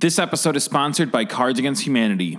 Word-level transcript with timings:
This 0.00 0.20
episode 0.20 0.54
is 0.54 0.62
sponsored 0.62 1.10
by 1.10 1.24
Cards 1.24 1.58
Against 1.58 1.84
Humanity. 1.84 2.38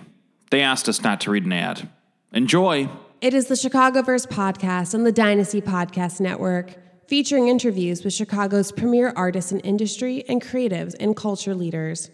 They 0.50 0.61
asked 0.61 0.88
us 0.88 1.04
not 1.04 1.19
to 1.21 1.31
read 1.31 1.44
an 1.44 1.52
ad. 1.52 1.89
Enjoy. 2.32 2.88
It 3.20 3.33
is 3.33 3.47
the 3.47 3.58
Chicago 3.58 4.01
Chicagoverse 4.01 4.29
podcast 4.29 4.93
on 4.96 5.04
the 5.04 5.12
Dynasty 5.12 5.59
Podcast 5.59 6.22
Network, 6.22 6.75
featuring 7.09 7.50
interviews 7.50 8.05
with 8.05 8.14
Chicago's 8.14 8.71
premier 8.71 9.11
artists 9.14 9.52
in 9.52 9.59
industry 9.59 10.23
and 10.30 10.41
creatives 10.41 10.95
and 11.02 11.18
culture 11.18 11.54
leaders. 11.54 12.09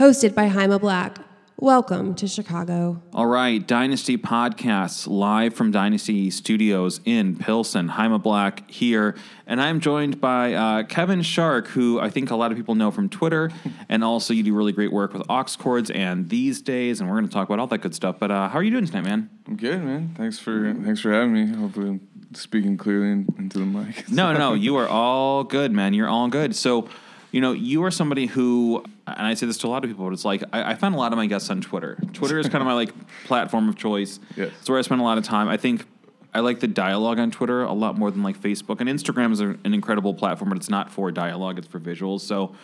Hosted 0.00 0.34
by 0.34 0.48
Jaime 0.48 0.80
Black. 0.80 1.18
Welcome 1.60 2.14
to 2.14 2.28
Chicago. 2.28 3.02
All 3.12 3.26
right, 3.26 3.66
Dynasty 3.66 4.16
Podcasts 4.16 5.08
live 5.08 5.54
from 5.54 5.72
Dynasty 5.72 6.30
Studios 6.30 7.00
in 7.04 7.34
Pilsen. 7.36 7.88
Jaime 7.88 8.16
Black 8.18 8.70
here, 8.70 9.16
and 9.44 9.60
I'm 9.60 9.80
joined 9.80 10.20
by 10.20 10.54
uh, 10.54 10.82
Kevin 10.84 11.20
Shark, 11.20 11.66
who 11.66 11.98
I 11.98 12.10
think 12.10 12.30
a 12.30 12.36
lot 12.36 12.52
of 12.52 12.56
people 12.56 12.76
know 12.76 12.92
from 12.92 13.08
Twitter, 13.08 13.50
and 13.88 14.04
also 14.04 14.32
you 14.32 14.44
do 14.44 14.54
really 14.54 14.70
great 14.70 14.92
work 14.92 15.12
with 15.12 15.28
Aux 15.28 15.46
Cords 15.58 15.90
and 15.90 16.28
these 16.28 16.62
days, 16.62 17.00
and 17.00 17.10
we're 17.10 17.16
going 17.16 17.26
to 17.26 17.34
talk 17.34 17.48
about 17.48 17.58
all 17.58 17.66
that 17.66 17.78
good 17.78 17.92
stuff. 17.92 18.20
But 18.20 18.30
uh, 18.30 18.48
how 18.48 18.60
are 18.60 18.62
you 18.62 18.70
doing 18.70 18.86
tonight, 18.86 19.02
man? 19.02 19.28
I'm 19.48 19.56
good, 19.56 19.82
man. 19.82 20.14
Thanks 20.16 20.38
for 20.38 20.72
thanks 20.84 21.00
for 21.00 21.12
having 21.12 21.32
me. 21.32 21.46
Hopefully, 21.56 21.88
I'm 21.88 22.08
speaking 22.34 22.76
clearly 22.76 23.24
into 23.36 23.58
the 23.58 23.66
mic. 23.66 24.08
No, 24.08 24.32
no, 24.32 24.54
you 24.66 24.76
are 24.76 24.86
all 24.86 25.42
good, 25.42 25.72
man. 25.72 25.92
You're 25.92 26.08
all 26.08 26.28
good. 26.28 26.54
So, 26.54 26.88
you 27.30 27.40
know, 27.40 27.52
you 27.52 27.84
are 27.84 27.90
somebody 27.90 28.26
who, 28.26 28.82
and 29.06 29.26
I 29.26 29.34
say 29.34 29.46
this 29.46 29.58
to 29.58 29.66
a 29.66 29.68
lot 29.68 29.84
of 29.84 29.90
people, 29.90 30.06
but 30.06 30.12
it's 30.12 30.24
like 30.24 30.42
I, 30.52 30.72
I 30.72 30.74
find 30.74 30.94
a 30.94 30.98
lot 30.98 31.12
of 31.12 31.18
my 31.18 31.26
guests 31.26 31.50
on 31.50 31.60
Twitter. 31.60 31.98
Twitter 32.12 32.38
is 32.38 32.48
kind 32.48 32.62
of 32.62 32.66
my 32.66 32.72
like 32.72 32.92
platform 33.24 33.68
of 33.68 33.76
choice. 33.76 34.18
Yes. 34.36 34.52
It's 34.60 34.68
where 34.68 34.78
I 34.78 34.82
spend 34.82 35.00
a 35.00 35.04
lot 35.04 35.18
of 35.18 35.24
time. 35.24 35.48
I 35.48 35.56
think 35.56 35.84
I 36.32 36.40
like 36.40 36.60
the 36.60 36.68
dialogue 36.68 37.18
on 37.18 37.30
Twitter 37.30 37.62
a 37.62 37.72
lot 37.72 37.98
more 37.98 38.10
than 38.10 38.22
like 38.22 38.38
Facebook. 38.40 38.80
And 38.80 38.88
Instagram 38.88 39.32
is 39.32 39.40
an 39.40 39.60
incredible 39.64 40.14
platform, 40.14 40.50
but 40.50 40.58
it's 40.58 40.70
not 40.70 40.90
for 40.90 41.10
dialogue; 41.10 41.58
it's 41.58 41.68
for 41.68 41.80
visuals. 41.80 42.20
So. 42.20 42.54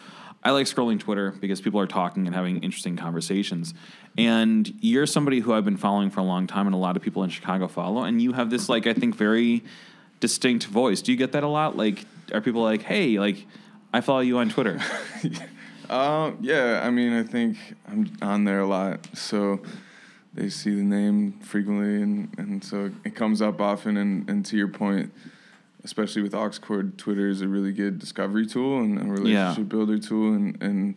I 0.47 0.51
like 0.51 0.67
scrolling 0.67 1.01
Twitter 1.01 1.31
because 1.31 1.63
people 1.63 1.81
are 1.81 1.87
talking 1.87 2.27
and 2.27 2.37
having 2.37 2.63
interesting 2.63 2.97
conversations. 2.97 3.73
And 4.19 4.71
you're 4.83 5.07
somebody 5.07 5.41
who 5.41 5.55
I've 5.55 5.65
been 5.65 5.79
following 5.79 6.11
for 6.11 6.21
a 6.21 6.23
long 6.23 6.47
time, 6.47 6.67
and 6.67 6.75
a 6.75 6.79
lot 6.79 6.99
of 6.99 7.03
people 7.03 7.25
in 7.25 7.31
Chicago 7.31 7.67
follow. 7.67 8.03
And 8.03 8.21
you 8.21 8.35
have 8.35 8.51
this, 8.51 8.69
like, 8.69 8.87
I 8.87 8.93
think, 8.93 9.15
very 9.15 9.65
distinct 10.21 10.67
voice. 10.67 11.01
Do 11.01 11.13
you 11.13 11.17
get 11.17 11.33
that 11.33 11.45
a 11.45 11.49
lot? 11.49 11.79
Like, 11.79 12.05
are 12.31 12.43
people 12.43 12.61
like, 12.61 12.83
hey, 12.83 13.19
like, 13.19 13.47
I 13.95 14.01
follow 14.01 14.21
you 14.21 14.39
on 14.39 14.49
Twitter? 14.51 14.81
Um, 15.91 16.39
yeah, 16.41 16.81
I 16.83 16.91
mean, 16.91 17.13
I 17.13 17.23
think 17.23 17.59
I'm 17.87 18.11
on 18.23 18.45
there 18.45 18.61
a 18.61 18.67
lot, 18.67 19.07
so 19.15 19.61
they 20.33 20.49
see 20.49 20.75
the 20.75 20.83
name 20.83 21.39
frequently, 21.41 22.03
and, 22.03 22.35
and 22.39 22.65
so 22.65 22.91
it 23.05 23.15
comes 23.15 23.43
up 23.43 23.61
often. 23.61 23.99
And, 23.99 24.29
and 24.29 24.47
to 24.47 24.57
your 24.57 24.69
point, 24.69 25.13
especially 25.85 26.23
with 26.23 26.35
Aux 26.35 26.53
Cord, 26.61 26.97
Twitter 26.97 27.29
is 27.29 27.43
a 27.43 27.49
really 27.49 27.71
good 27.71 27.99
discovery 27.99 28.47
tool 28.47 28.81
and 28.81 28.99
a 28.99 29.05
relationship 29.05 29.69
builder 29.69 29.99
tool, 29.99 30.33
and 30.33 30.61
and 30.63 30.95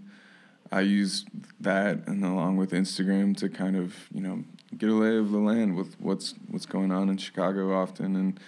I 0.71 0.81
use 0.81 1.25
that 1.59 2.07
and 2.07 2.23
along 2.23 2.55
with 2.55 2.71
Instagram 2.71 3.35
to 3.37 3.49
kind 3.49 3.75
of 3.75 3.93
you 4.13 4.21
know 4.21 4.45
get 4.77 4.89
a 4.89 4.93
lay 4.93 5.17
of 5.17 5.31
the 5.31 5.37
land 5.37 5.75
with 5.75 5.99
what's 5.99 6.33
what's 6.47 6.65
going 6.65 6.93
on 6.93 7.09
in 7.09 7.17
Chicago 7.17 7.77
often, 7.77 8.15
and 8.15 8.39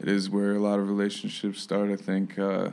it 0.00 0.08
is 0.08 0.30
where 0.30 0.54
a 0.54 0.58
lot 0.58 0.78
of 0.78 0.88
relationships 0.88 1.60
start. 1.60 1.90
I 1.90 1.96
think. 1.96 2.38
Uh, 2.38 2.70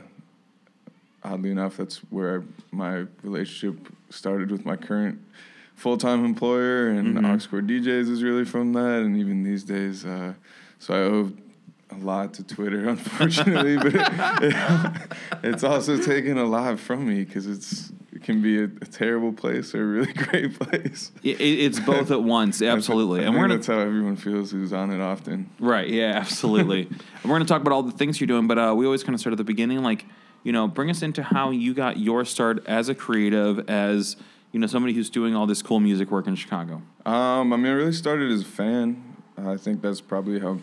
oddly 1.22 1.50
enough, 1.50 1.76
that's 1.76 1.98
where 2.10 2.44
my 2.72 3.06
relationship 3.22 3.92
started 4.10 4.50
with 4.50 4.64
my 4.64 4.76
current 4.76 5.20
full 5.74 5.96
time 5.96 6.24
employer, 6.24 6.88
and 6.88 7.16
Mhm. 7.16 7.24
Aux 7.44 7.48
Cord 7.48 7.66
DJs 7.66 8.08
is 8.10 8.22
really 8.22 8.44
from 8.44 8.72
that. 8.74 9.02
And 9.02 9.16
even 9.16 9.42
these 9.42 9.64
days, 9.64 10.04
uh, 10.04 10.34
so 10.78 10.94
I 10.94 10.98
owe 10.98 11.32
a 11.90 11.96
lot 12.04 12.34
to 12.34 12.44
Twitter, 12.44 12.88
unfortunately, 12.94 13.76
but 13.76 13.94
it, 13.94 14.94
it's 15.42 15.64
also 15.64 15.96
taken 15.96 16.38
a 16.38 16.44
lot 16.44 16.78
from 16.78 17.06
me 17.08 17.24
because 17.24 17.46
it's 17.46 17.92
it 18.12 18.22
can 18.24 18.42
be 18.42 18.58
a, 18.60 18.64
a 18.64 18.86
terrible 18.86 19.32
place 19.32 19.74
or 19.74 19.82
a 19.82 19.86
really 19.86 20.12
great 20.24 20.58
place. 20.58 21.12
It, 21.22 21.40
it's 21.40 21.80
both 21.80 22.10
at 22.10 22.22
once, 22.22 22.60
absolutely. 22.60 23.24
And 23.24 23.34
we're 23.34 23.42
gonna 23.42 23.54
that's 23.54 23.68
how 23.68 23.78
everyone 23.78 24.16
feels 24.16 24.50
who's 24.50 24.72
on 24.72 24.90
it 24.90 25.00
often. 25.00 25.48
right, 25.60 25.88
yeah, 25.88 26.12
absolutely. 26.16 26.82
and 26.88 27.24
we're 27.24 27.36
gonna 27.36 27.44
talk 27.46 27.60
about 27.62 27.72
all 27.72 27.82
the 27.82 27.92
things 27.92 28.20
you're 28.20 28.26
doing, 28.26 28.46
but 28.46 28.58
uh, 28.58 28.74
we 28.76 28.84
always 28.84 29.02
kind 29.02 29.14
of 29.14 29.20
start 29.20 29.32
at 29.32 29.38
the 29.38 29.44
beginning, 29.44 29.82
like 29.82 30.04
you 30.42 30.52
know, 30.52 30.66
bring 30.68 30.90
us 30.90 31.02
into 31.02 31.22
how 31.22 31.50
you 31.50 31.74
got 31.74 31.98
your 31.98 32.24
start 32.24 32.64
as 32.66 32.88
a 32.88 32.94
creative, 32.94 33.68
as 33.68 34.16
you 34.52 34.58
know, 34.60 34.66
somebody 34.66 34.94
who's 34.94 35.10
doing 35.10 35.34
all 35.36 35.46
this 35.46 35.62
cool 35.62 35.80
music 35.80 36.10
work 36.10 36.26
in 36.26 36.34
Chicago. 36.34 36.82
Um, 37.06 37.52
I 37.52 37.56
mean, 37.56 37.66
I 37.66 37.70
really 37.70 37.92
started 37.92 38.30
as 38.32 38.42
a 38.42 38.44
fan. 38.44 39.14
I 39.38 39.56
think 39.56 39.80
that's 39.82 40.00
probably 40.00 40.40
how 40.40 40.58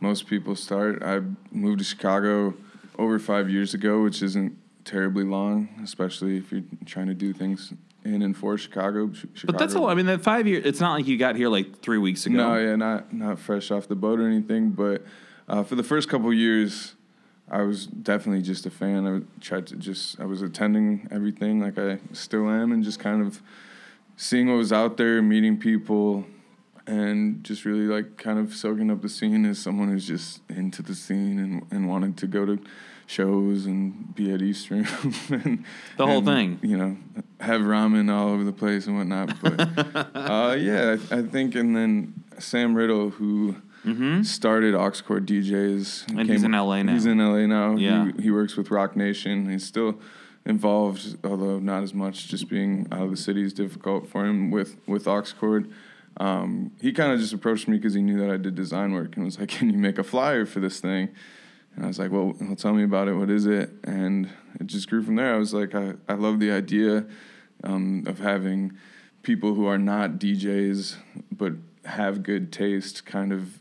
most 0.00 0.26
people 0.26 0.56
start. 0.56 1.02
I 1.02 1.20
moved 1.52 1.78
to 1.78 1.84
Chicago 1.84 2.54
over 2.98 3.18
five 3.18 3.48
years 3.48 3.72
ago, 3.74 4.02
which 4.02 4.22
isn't 4.22 4.56
terribly 4.84 5.24
long, 5.24 5.68
especially 5.82 6.36
if 6.38 6.50
you're 6.50 6.62
trying 6.86 7.06
to 7.06 7.14
do 7.14 7.32
things 7.32 7.72
in 8.04 8.22
and 8.22 8.36
for 8.36 8.56
Chicago. 8.58 9.08
Chi- 9.08 9.28
But 9.44 9.58
that's 9.58 9.74
all. 9.74 9.88
I 9.88 9.94
mean, 9.94 10.06
that 10.06 10.22
five 10.22 10.46
years. 10.46 10.64
It's 10.66 10.80
not 10.80 10.94
like 10.94 11.06
you 11.06 11.16
got 11.18 11.36
here 11.36 11.48
like 11.48 11.80
three 11.80 11.98
weeks 11.98 12.26
ago. 12.26 12.36
No, 12.36 12.56
yeah, 12.58 12.76
not 12.76 13.12
not 13.12 13.38
fresh 13.38 13.70
off 13.70 13.86
the 13.88 13.94
boat 13.96 14.18
or 14.18 14.26
anything. 14.26 14.70
But 14.70 15.04
uh, 15.48 15.62
for 15.62 15.74
the 15.76 15.82
first 15.82 16.08
couple 16.08 16.32
years, 16.32 16.94
I 17.50 17.62
was 17.62 17.86
definitely 17.86 18.42
just 18.42 18.66
a 18.66 18.70
fan. 18.70 19.06
I 19.06 19.40
tried 19.40 19.66
to 19.68 19.76
just 19.76 20.20
I 20.20 20.24
was 20.24 20.42
attending 20.42 21.08
everything 21.10 21.60
like 21.60 21.78
I 21.78 21.98
still 22.12 22.48
am, 22.48 22.72
and 22.72 22.84
just 22.84 22.98
kind 22.98 23.22
of 23.22 23.42
seeing 24.16 24.48
what 24.48 24.56
was 24.56 24.72
out 24.72 24.96
there, 24.96 25.20
meeting 25.22 25.58
people, 25.58 26.26
and 26.86 27.42
just 27.44 27.64
really 27.64 27.86
like 27.86 28.16
kind 28.16 28.38
of 28.38 28.54
soaking 28.54 28.90
up 28.90 29.02
the 29.02 29.08
scene 29.08 29.44
as 29.46 29.58
someone 29.58 29.88
who's 29.88 30.06
just 30.06 30.40
into 30.48 30.82
the 30.82 30.94
scene 30.94 31.38
and 31.38 31.66
and 31.70 31.88
wanted 31.88 32.16
to 32.18 32.26
go 32.26 32.46
to 32.46 32.58
shows 33.10 33.66
and 33.66 34.14
be 34.14 34.32
at 34.32 34.40
East 34.40 34.70
Room 34.70 34.86
and 35.30 35.64
The 35.96 36.06
whole 36.06 36.18
and, 36.18 36.26
thing. 36.26 36.60
You 36.62 36.76
know, 36.76 36.96
have 37.40 37.62
ramen 37.62 38.10
all 38.10 38.28
over 38.28 38.44
the 38.44 38.52
place 38.52 38.86
and 38.86 38.96
whatnot. 38.96 39.40
But 39.42 39.60
uh, 40.14 40.54
yeah, 40.56 40.96
I, 41.10 41.18
I 41.18 41.22
think, 41.22 41.56
and 41.56 41.74
then 41.74 42.22
Sam 42.38 42.74
Riddle, 42.74 43.10
who 43.10 43.56
Mm-hmm. 43.84 44.22
started 44.22 44.74
Aux 44.74 45.02
Cord 45.02 45.26
DJs, 45.26 46.18
And 46.18 46.28
he's 46.28 46.42
in 46.42 46.52
LA 46.52 46.82
now. 46.82 46.92
He's 46.92 47.06
in 47.06 47.18
LA 47.18 47.46
now. 47.46 47.76
Yeah. 47.76 48.10
he, 48.16 48.24
he 48.24 48.30
works 48.30 48.56
with 48.56 48.70
Roc 48.70 48.94
Nation. 48.94 49.48
He's 49.48 49.64
still 49.64 49.98
involved, 50.44 51.16
although 51.24 51.58
not 51.58 51.82
as 51.82 51.94
much. 51.94 52.28
Just 52.28 52.48
being 52.48 52.86
out 52.92 53.02
of 53.02 53.10
the 53.10 53.16
city 53.16 53.42
is 53.42 53.52
difficult 53.52 54.08
for 54.08 54.24
him 54.24 54.50
with 54.50 54.76
with 54.86 55.06
Aux 55.08 55.22
Cord. 55.38 55.70
Um, 56.16 56.72
he 56.80 56.92
kind 56.92 57.12
of 57.12 57.20
just 57.20 57.32
approached 57.32 57.68
me 57.68 57.78
because 57.78 57.94
he 57.94 58.02
knew 58.02 58.18
that 58.18 58.30
I 58.30 58.36
did 58.36 58.54
design 58.54 58.92
work 58.92 59.16
and 59.16 59.24
was 59.24 59.38
like, 59.38 59.48
"Can 59.58 59.70
you 59.70 59.78
make 59.78 59.98
a 59.98 60.04
flyer 60.04 60.44
for 60.46 60.60
this 60.60 60.80
thing?" 60.80 61.08
And 61.74 61.84
I 61.84 61.88
was 61.88 61.98
like, 61.98 62.10
"Well, 62.10 62.34
well 62.40 62.56
tell 62.56 62.74
me 62.74 62.82
about 62.82 63.08
it. 63.08 63.14
What 63.14 63.30
is 63.30 63.46
it?" 63.46 63.70
And 63.84 64.28
it 64.58 64.66
just 64.66 64.90
grew 64.90 65.02
from 65.02 65.16
there. 65.16 65.34
I 65.34 65.38
was 65.38 65.54
like, 65.54 65.74
"I, 65.74 65.94
I 66.08 66.14
love 66.14 66.40
the 66.40 66.50
idea 66.50 67.06
um, 67.64 68.04
of 68.06 68.18
having 68.18 68.72
people 69.22 69.54
who 69.54 69.66
are 69.66 69.78
not 69.78 70.12
DJs 70.12 70.96
but 71.30 71.52
have 71.84 72.22
good 72.22 72.52
taste, 72.52 73.06
kind 73.06 73.32
of 73.32 73.59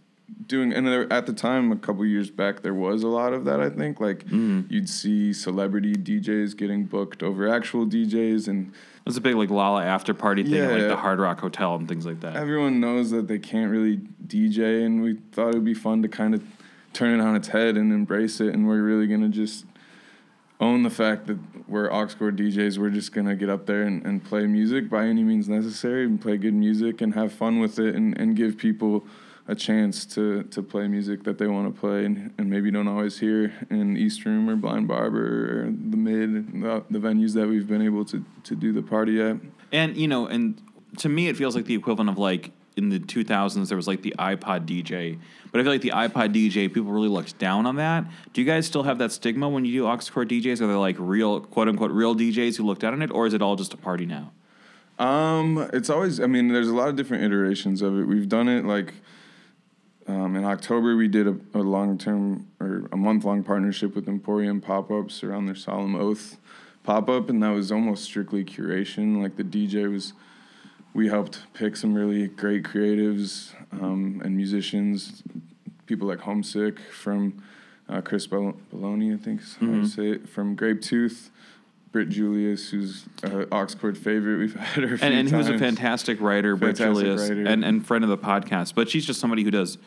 doing." 0.50 0.74
And 0.74 0.86
there, 0.86 1.12
at 1.14 1.26
the 1.26 1.32
time, 1.34 1.72
a 1.72 1.78
couple 1.78 2.06
years 2.06 2.30
back, 2.30 2.62
there 2.62 2.74
was 2.74 3.04
a 3.04 3.08
lot 3.08 3.32
of 3.32 3.46
that. 3.46 3.62
I 3.62 3.70
think 3.70 4.02
like 4.02 4.26
Mm. 4.28 4.66
you'd 4.70 4.90
see 4.90 5.32
celebrity 5.32 5.94
DJs 5.96 6.58
getting 6.58 6.84
booked 6.84 7.24
over 7.24 7.48
actual 7.48 7.86
DJs, 7.86 8.50
and 8.50 8.68
It 8.68 9.06
was 9.06 9.16
a 9.18 9.22
big 9.22 9.36
like 9.36 9.50
Lolla 9.50 9.84
after 9.86 10.14
party 10.14 10.44
thing 10.44 10.56
at 10.62 10.72
like 10.72 10.88
the 10.90 10.98
Hard 10.98 11.20
Rock 11.20 11.40
Hotel 11.40 11.76
and 11.76 11.88
things 11.88 12.06
like 12.06 12.20
that. 12.20 12.36
everyone 12.36 12.80
knows 12.82 13.10
that 13.12 13.28
they 13.30 13.40
can't 13.40 13.72
really 13.72 14.02
DJ, 14.28 14.84
and 14.86 15.02
we 15.02 15.18
thought 15.32 15.50
it'd 15.50 15.64
be 15.64 15.74
fun 15.74 16.02
to 16.04 16.08
kind 16.10 16.36
of 16.36 16.44
turn 16.92 17.18
it 17.20 17.24
on 17.24 17.36
its 17.36 17.48
head 17.48 17.78
and 17.78 17.94
embrace 17.94 18.42
it, 18.42 18.54
and 18.54 18.68
we're 18.68 18.82
really 18.84 19.08
gonna 19.08 19.30
just 19.30 19.66
own 20.60 20.84
the 20.84 20.90
fact 20.90 21.28
that 21.28 21.38
we're 21.70 21.90
Aux 21.92 22.08
Cord 22.18 22.36
DJs. 22.36 22.78
We're 22.78 22.90
just 22.90 23.14
gonna 23.14 23.36
get 23.36 23.50
up 23.50 23.66
there 23.66 23.84
and, 23.84 24.06
and 24.06 24.22
play 24.24 24.46
music 24.46 24.90
by 24.90 25.06
any 25.06 25.24
means 25.24 25.48
necessary, 25.48 26.04
and 26.06 26.20
play 26.20 26.38
good 26.38 26.54
music 26.54 27.00
and 27.02 27.14
have 27.16 27.32
fun 27.32 27.60
with 27.60 27.80
it, 27.80 27.96
and, 27.96 28.18
and 28.20 28.36
give 28.36 28.58
people 28.58 29.06
a 29.50 29.56
chance 29.56 30.06
to, 30.06 30.44
to 30.44 30.62
play 30.62 30.88
music 30.88 31.24
that 31.24 31.40
they 31.40 31.48
want 31.48 31.74
to 31.74 31.80
play 31.80 32.06
and, 32.06 32.32
and 32.38 32.50
maybe 32.50 32.70
don't 32.70 32.88
always 32.88 33.18
hear 33.18 33.52
in 33.72 33.98
East 33.98 34.24
Room 34.24 34.48
or 34.48 34.56
Blind 34.56 34.88
Barber 34.88 35.64
or 35.64 35.66
the 35.66 35.98
Mid, 35.98 36.62
the, 36.62 36.84
the 36.92 37.00
venues 37.00 37.34
that 37.34 37.48
we've 37.48 37.68
been 37.68 37.82
able 37.82 38.06
to, 38.06 38.24
to 38.44 38.56
do 38.56 38.72
the 38.72 38.84
party 38.84 39.20
at. 39.20 39.38
And 39.72 39.98
you 39.98 40.08
know, 40.08 40.28
and 40.28 40.62
to 41.00 41.10
me, 41.10 41.30
it 41.30 41.36
feels 41.36 41.56
like 41.56 41.66
the 41.66 41.74
equivalent 41.74 42.12
of 42.12 42.20
like 42.20 42.52
in 42.78 42.90
the 42.90 43.00
2000s 43.00 43.68
there 43.68 43.76
was 43.76 43.88
like 43.88 44.04
the 44.04 44.14
iPod 44.20 44.68
DJ, 44.68 45.20
but 45.52 45.60
I 45.60 45.64
feel 45.64 45.72
like 45.72 45.82
the 45.82 45.92
iPod 45.92 46.34
DJ 46.34 46.72
people 46.72 46.92
really 46.92 47.10
looked 47.10 47.40
down 47.40 47.66
on 47.66 47.78
that. 47.78 48.06
Do 48.34 48.42
you 48.42 48.48
guys 48.48 48.68
still 48.68 48.84
have 48.84 49.00
that 49.00 49.12
stigma 49.12 49.50
when 49.50 49.66
you 49.66 49.82
do 49.82 49.88
aux 49.88 49.98
DJs? 49.98 50.62
Are 50.62 50.68
they 50.68 50.74
like 50.74 50.96
real 51.00 51.42
quote 51.42 51.68
unquote 51.68 51.92
real 51.92 52.16
DJs 52.16 52.56
who 52.58 52.66
look 52.66 52.78
down 52.78 52.94
on 52.94 53.02
it, 53.02 53.10
or 53.10 53.26
is 53.26 53.34
it 53.34 53.42
all 53.42 53.56
just 53.56 53.74
a 53.74 53.78
party 53.78 54.06
now? 54.06 54.32
Um, 55.00 55.70
it's 55.74 55.90
always. 55.90 56.20
I 56.20 56.28
mean, 56.28 56.50
there's 56.50 56.68
a 56.68 56.76
lot 56.76 56.90
of 56.90 56.96
different 56.96 57.24
iterations 57.24 57.82
of 57.82 57.98
it. 57.98 58.04
We've 58.04 58.30
done 58.30 58.48
it 58.48 58.66
like 58.66 58.94
um, 60.10 60.36
in 60.36 60.44
October. 60.44 60.96
We 60.96 61.08
did 61.08 61.28
a, 61.28 61.38
a 61.54 61.60
long 61.60 61.98
term 61.98 62.48
or 62.60 62.90
a 62.92 62.98
month 62.98 63.24
long 63.24 63.44
partnership 63.44 63.96
with 63.96 64.08
Emporium 64.08 64.60
Pop 64.60 64.92
Ups 64.92 65.24
around 65.24 65.46
their 65.46 65.56
Solemn 65.56 65.96
Oath 65.96 66.38
pop 66.84 67.08
up, 67.08 67.30
and 67.30 67.44
that 67.44 67.50
was 67.50 67.72
almost 67.72 68.04
strictly 68.04 68.44
curation. 68.44 69.22
Like 69.22 69.36
the 69.36 69.44
DJ 69.44 69.92
was, 69.92 70.14
we 70.94 71.08
helped 71.08 71.42
pick 71.54 71.76
some 71.76 71.94
really 71.94 72.28
great 72.28 72.64
creatives 72.64 73.54
um, 73.74 74.22
and 74.24 74.36
musicians, 74.36 75.22
people 75.86 76.08
like 76.08 76.20
Homesick 76.20 76.80
from 76.80 77.44
uh, 77.88 78.02
Chris 78.02 78.26
Baloney, 78.28 79.14
I 79.14 79.24
think 79.24 79.42
is 79.42 79.58
how 79.60 79.68
you 79.68 79.86
say 79.86 80.10
it, 80.10 80.30
from 80.30 80.56
Grape 80.56 80.82
Tooth. 80.82 81.32
Britt 81.92 82.10
Julious, 82.10 82.70
who's 82.70 83.06
a 83.24 83.52
Aux 83.52 83.66
Cord 83.80 83.98
favorite. 83.98 84.38
We've 84.38 84.56
had 84.56 84.84
her 84.84 85.00
and, 85.02 85.12
and 85.12 85.28
who's 85.28 85.50
a 85.50 85.58
fantastic 85.58 86.22
writer, 86.22 86.56
Britt 86.56 86.78
Fantastic 86.78 87.04
Julious, 87.04 87.30
writer. 87.30 87.48
and 87.48 87.66
and 87.66 87.84
friend 87.84 88.04
of 88.04 88.12
the 88.12 88.18
podcast. 88.18 88.76
But 88.76 88.90
she's 88.90 89.08
just 89.08 89.20
somebody 89.20 89.44
who 89.44 89.50
does 89.50 89.80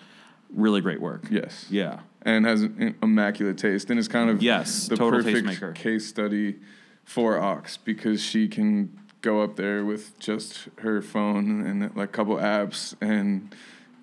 really 0.55 0.81
great 0.81 1.01
work. 1.01 1.27
Yes. 1.31 1.67
Yeah. 1.71 2.01
and 2.25 2.47
has 2.47 2.63
an 2.63 2.95
immaculate 3.03 3.59
taste 3.59 3.91
and 3.91 3.99
is 3.99 4.09
kind 4.09 4.31
of 4.31 4.43
Yes, 4.43 4.87
the 4.87 4.97
total 4.97 5.23
perfect 5.23 5.75
case 5.75 6.07
study 6.07 6.61
for 7.05 7.37
Aux 7.39 7.63
because 7.85 8.23
she 8.23 8.47
can 8.49 8.97
go 9.23 9.41
up 9.43 9.57
there 9.57 9.85
with 9.85 10.19
just 10.19 10.69
her 10.79 11.03
phone 11.03 11.65
and 11.65 11.97
like 11.97 12.09
a 12.11 12.13
couple 12.13 12.37
apps 12.37 12.95
and 13.01 13.55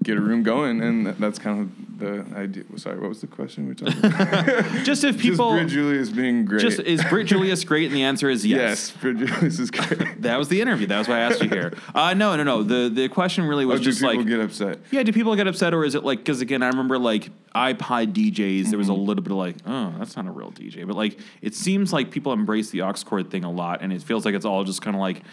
get 0.02 0.16
a 0.18 0.22
room 0.22 0.44
going 0.44 0.82
and 0.82 1.08
that's 1.08 1.38
kind 1.38 1.60
of 1.62 2.00
the 2.00 2.26
idea. 2.38 2.64
Sorry, 2.78 2.98
what 2.98 3.10
was 3.10 3.20
the 3.20 3.28
question 3.28 3.64
we 3.68 3.70
were 3.70 3.92
talking 3.92 4.06
about? 4.06 4.66
Just 4.86 5.04
if 5.04 5.20
people. 5.20 5.50
just 5.52 5.58
Britt 5.60 5.68
Julious 5.68 6.10
being 6.10 6.46
great. 6.46 6.62
just 6.62 6.80
is 6.80 7.04
Britt 7.04 7.28
Julious 7.28 7.66
great? 7.66 7.88
And 7.88 7.96
the 7.96 8.04
answer 8.04 8.30
is 8.30 8.46
yes. 8.46 8.58
yes, 8.58 8.92
Britt 9.02 9.18
Julious 9.18 9.60
is 9.60 9.70
great. 9.70 10.08
That 10.22 10.38
was 10.40 10.48
the 10.48 10.62
interview. 10.62 10.88
That 10.88 11.00
was 11.00 11.08
why 11.10 11.16
I 11.18 11.20
asked 11.20 11.42
you 11.44 11.50
here. 11.50 11.74
Uh, 11.94 12.14
no, 12.14 12.38
no, 12.38 12.44
no. 12.44 12.64
The 12.64 12.88
the 12.90 13.10
question 13.10 13.44
really 13.46 13.66
Oh, 13.66 13.70
was 13.70 13.82
do 13.82 13.86
just 13.86 14.00
people 14.00 14.16
like, 14.18 14.28
get 14.28 14.40
upset? 14.40 14.80
yeah, 14.92 15.04
do 15.04 15.12
people 15.12 15.36
get 15.36 15.48
upset 15.48 15.74
or 15.74 15.84
is 15.84 15.96
it 15.96 16.06
like? 16.06 16.20
Because 16.20 16.40
again, 16.40 16.64
I 16.64 16.68
remember 16.68 16.98
like 16.98 17.30
iPod 17.54 18.14
DJs. 18.14 18.70
There 18.70 18.78
was 18.78 18.88
a 18.88 18.92
Mm-hmm. 18.94 19.02
little 19.02 19.24
bit 19.24 19.32
of 19.34 19.38
like, 19.38 19.56
oh, 19.66 19.94
that's 20.00 20.16
not 20.16 20.26
a 20.28 20.32
real 20.32 20.52
DJ. 20.52 20.88
But 20.88 20.96
like, 20.96 21.20
it 21.42 21.54
seems 21.56 21.92
like 21.92 22.10
people 22.12 22.32
embrace 22.32 22.70
the 22.70 22.82
aux 22.84 22.94
cord 23.06 23.30
thing 23.30 23.44
a 23.44 23.52
lot, 23.52 23.82
and 23.82 23.92
it 23.92 24.02
feels 24.02 24.24
like 24.24 24.34
it's 24.36 24.46
all 24.46 24.64
just 24.64 24.82
kind 24.82 24.96
of 24.96 25.02
like 25.02 25.24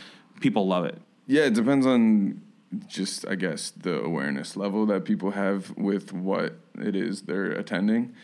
people 0.41 0.67
love 0.67 0.85
it. 0.87 1.01
Yeah, 1.29 1.45
it 1.45 1.55
depends 1.55 1.87
on 1.87 2.41
just 2.87 3.27
I 3.27 3.35
guess 3.35 3.71
the 3.71 4.01
awareness 4.01 4.57
level 4.57 4.87
that 4.87 5.05
people 5.05 5.33
have 5.33 5.77
with 5.77 6.13
what 6.13 6.59
it 6.79 6.97
is 6.97 7.23
they're 7.23 7.53
attending. 7.53 8.15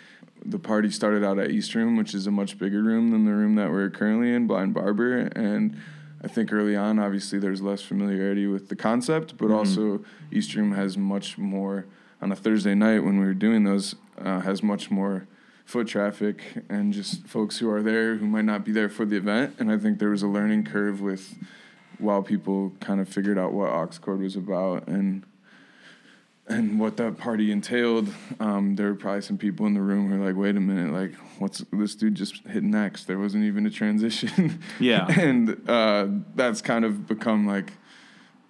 The 0.45 0.59
party 0.59 0.91
started 0.91 1.23
out 1.23 1.39
at 1.39 1.51
East 1.51 1.75
Room, 1.75 1.97
which 1.97 2.15
is 2.15 2.27
a 2.27 2.33
much 2.33 2.59
bigger 2.59 2.83
room 2.83 3.13
than 3.13 3.25
the 3.25 3.33
room 3.33 3.55
that 3.55 3.71
we're 3.71 3.91
currently 3.91 4.35
in, 4.35 4.49
Blind 4.49 4.75
Barber, 4.75 5.19
and 5.37 5.81
I 6.25 6.29
think 6.29 6.53
early 6.53 6.77
on, 6.77 6.99
obviously, 6.99 7.39
there's 7.39 7.63
less 7.63 7.83
familiarity 7.83 8.47
with 8.47 8.69
the 8.69 8.77
concept, 8.77 9.37
but 9.37 9.51
also 9.51 10.05
East 10.31 10.55
Room 10.55 10.73
has 10.73 10.97
much 10.97 11.37
more 11.37 11.87
on 12.21 12.31
a 12.31 12.37
Thursday 12.37 12.77
night 12.77 13.01
when 13.01 13.19
we 13.19 13.27
were 13.27 13.35
doing 13.35 13.65
those 13.65 13.97
uh, 14.19 14.41
has 14.41 14.63
much 14.63 14.91
more 14.91 15.27
foot 15.65 15.89
traffic 15.89 16.43
and 16.69 16.93
just 16.93 17.27
folks 17.27 17.59
who 17.59 17.69
are 17.69 17.83
there 17.83 18.17
who 18.17 18.27
might 18.27 18.45
not 18.45 18.65
be 18.65 18.71
there 18.71 18.89
for 18.89 19.05
the 19.05 19.17
event. 19.17 19.57
And 19.59 19.71
I 19.71 19.79
think 19.79 19.99
there 19.99 20.11
was 20.11 20.23
a 20.23 20.29
learning 20.29 20.65
curve 20.65 21.01
with 21.01 21.35
while 22.03 22.23
people 22.23 22.73
kind 22.81 23.01
of 23.01 23.09
figured 23.09 23.39
out 23.39 23.53
what 23.53 23.71
Aux 23.71 23.99
Cord 24.01 24.21
was 24.21 24.37
about 24.37 24.89
and 24.89 25.25
and 26.49 26.81
what 26.81 26.97
that 26.97 27.17
party 27.19 27.53
entailed, 27.53 28.13
um, 28.41 28.75
there 28.75 28.89
were 28.89 28.97
probably 28.97 29.23
some 29.23 29.39
people 29.39 29.65
in 29.67 29.75
the 29.75 29.81
room 29.81 30.11
who 30.11 30.19
were 30.19 30.27
like, 30.27 30.37
"Wait 30.37 30.57
a 30.57 30.61
minute, 30.61 30.93
like, 30.93 31.15
what's 31.39 31.65
this 31.73 31.95
dude 31.95 32.17
just 32.17 32.39
hit 32.49 32.65
next? 32.65 33.05
There 33.05 33.19
wasn't 33.19 33.45
even 33.45 33.65
a 33.65 33.71
transition." 33.71 34.61
Yeah. 34.81 35.07
and 35.19 35.69
uh, 35.71 36.09
that's 36.35 36.61
kind 36.61 36.85
of 36.85 37.07
become 37.07 37.47
like 37.47 37.73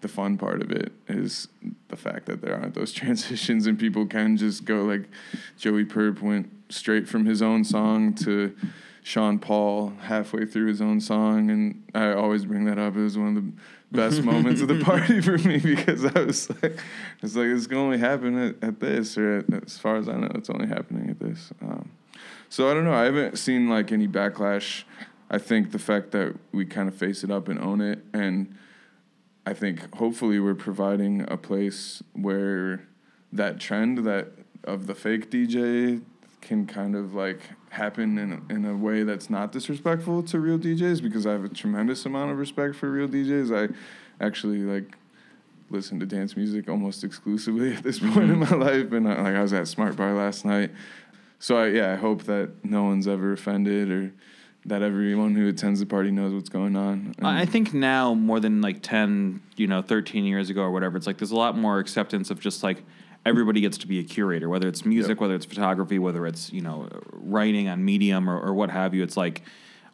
the 0.01 0.09
fun 0.09 0.37
part 0.39 0.63
of 0.63 0.71
it 0.73 0.93
is 1.07 1.49
the 1.89 1.97
fact 1.97 2.27
that 2.27 2.41
there 2.41 2.55
aren't 2.57 2.75
those 2.75 2.93
transitions 3.01 3.67
and 3.67 3.79
people 3.79 4.07
can 4.07 4.37
just 4.37 4.65
go 4.65 4.83
like 4.85 5.09
Joey 5.59 5.85
Purp 5.85 6.23
went 6.23 6.51
straight 6.71 7.07
from 7.09 7.27
his 7.27 7.43
own 7.43 7.63
song 7.63 8.15
to 8.15 8.57
Sean 9.03 9.39
Paul 9.39 9.93
halfway 10.03 10.47
through 10.47 10.69
his 10.69 10.81
own 10.81 11.01
song 11.01 11.51
and 11.51 11.83
I 11.95 12.13
always 12.13 12.45
bring 12.45 12.65
that 12.67 12.79
up. 12.79 12.97
It 12.97 13.01
was 13.01 13.19
one 13.19 13.29
of 13.29 13.35
the 13.35 13.53
best 13.91 14.23
moments 14.25 14.61
of 14.61 14.69
the 14.69 14.81
party 14.81 15.21
for 15.21 15.37
me 15.39 15.59
because 15.59 16.05
I 16.05 16.21
was 16.21 16.49
like 16.63 16.79
it's 17.21 17.35
like 17.35 17.47
it's 17.47 17.67
gonna 17.67 17.83
only 17.83 17.99
happen 17.99 18.39
at, 18.39 18.63
at 18.63 18.81
this 18.81 19.19
or 19.19 19.39
at, 19.39 19.65
as 19.65 19.77
far 19.77 19.97
as 19.97 20.09
I 20.09 20.17
know 20.17 20.31
it's 20.37 20.51
only 20.51 20.69
happening 20.69 21.11
at 21.11 21.19
this. 21.19 21.53
Um, 21.61 21.91
so 22.49 22.71
I 22.71 22.75
don't 22.75 22.85
know. 22.85 22.95
I 22.95 23.05
haven't 23.05 23.39
seen 23.39 23.69
like 23.69 23.91
any 23.91 24.07
backlash. 24.07 24.85
I 25.31 25.39
think 25.39 25.73
the 25.73 25.79
fact 25.79 26.13
that 26.13 26.37
we 26.53 26.65
kind 26.65 26.89
of 26.89 26.95
face 26.95 27.25
it 27.25 27.31
up 27.31 27.49
and 27.49 27.59
own 27.59 27.81
it 27.81 28.05
and 28.13 28.57
I 29.45 29.55
think 29.55 29.93
hopefully 29.97 30.39
we're 30.39 30.55
providing 30.55 31.25
a 31.29 31.37
place 31.37 32.05
where 32.13 32.87
that 33.33 33.59
trend 33.59 33.99
that 33.99 34.29
of 34.63 34.87
the 34.87 34.95
fake 34.95 35.29
DJ 35.29 36.03
can 36.41 36.67
kind 36.67 36.95
of 36.95 37.15
like 37.15 37.41
happen 37.73 38.19
in 38.19 38.33
a, 38.33 38.53
in 38.53 38.65
a 38.67 38.77
way 38.77 39.03
that's 39.03 39.31
not 39.31 39.51
disrespectful 39.51 40.23
to 40.23 40.39
real 40.39 40.59
DJs 40.59 41.03
because 41.03 41.27
I 41.27 41.33
have 41.33 41.45
a 41.45 41.49
tremendous 41.49 42.05
amount 42.05 42.31
of 42.31 42.39
respect 42.39 42.77
for 42.77 42.91
real 42.91 43.09
DJs. 43.09 43.71
I 43.71 43.75
actually 44.25 44.59
like 44.59 44.95
listen 45.71 45.99
to 45.99 46.05
dance 46.05 46.37
music 46.37 46.69
almost 46.69 47.03
exclusively 47.03 47.73
at 47.77 47.83
this 47.83 47.99
point 47.99 48.31
in 48.31 48.41
mm-hmm. 48.41 48.59
my 48.59 48.67
life 48.67 48.93
and 48.93 49.09
I, 49.09 49.23
like 49.23 49.35
I 49.35 49.41
was 49.41 49.55
at 49.55 49.69
Smart 49.69 49.97
Bar 49.97 50.13
last 50.13 50.45
night. 50.45 50.71
So 51.39 51.57
I, 51.57 51.69
yeah, 51.69 51.93
I 51.93 51.97
hope 51.97 52.25
that 52.25 52.63
no 52.63 52.85
one's 52.85 53.09
ever 53.09 53.33
offended 53.33 53.91
or 53.91 54.13
that 54.67 54.83
everyone 54.83 55.35
who 55.35 55.49
attends 55.49 55.81
the 55.81 55.87
party 55.87 56.11
knows 56.11 56.35
what's 56.35 56.51
going 56.51 56.77
on. 56.77 57.15
And- 57.17 57.27
I 57.27 57.41
um, 57.41 57.47
think 57.47 57.73
now 57.73 58.13
more 58.13 58.39
than 58.39 58.61
like 58.61 58.83
10, 58.83 59.41
you 59.57 59.67
know, 59.67 59.81
13 59.81 60.25
years 60.25 60.51
ago 60.51 60.61
or 60.61 60.71
whatever, 60.71 60.99
it's 60.99 61.07
like 61.07 61.17
there's 61.17 61.33
a 61.33 61.37
lot 61.37 61.57
more 61.57 61.79
acceptance 61.79 62.31
of 62.31 62.39
just 62.39 62.63
like 62.63 62.85
everybody 63.25 63.61
gets 63.61 63.79
to 63.79 63.87
be 63.87 63.99
a 63.99 64.03
curator, 64.03 64.49
whether 64.49 64.67
it's 64.69 64.85
music, 64.85 65.11
Yep. 65.11 65.21
whether 65.21 65.35
it's 65.35 65.47
photography, 65.47 65.99
whether 65.99 66.27
it's, 66.27 66.53
you 66.53 66.61
know, 66.61 66.89
writing 67.13 67.69
on 67.69 67.85
Medium 67.85 68.29
or, 68.29 68.39
or 68.41 68.53
what 68.55 68.71
have 68.71 68.95
you. 68.95 69.03
It's 69.03 69.17
like, 69.17 69.43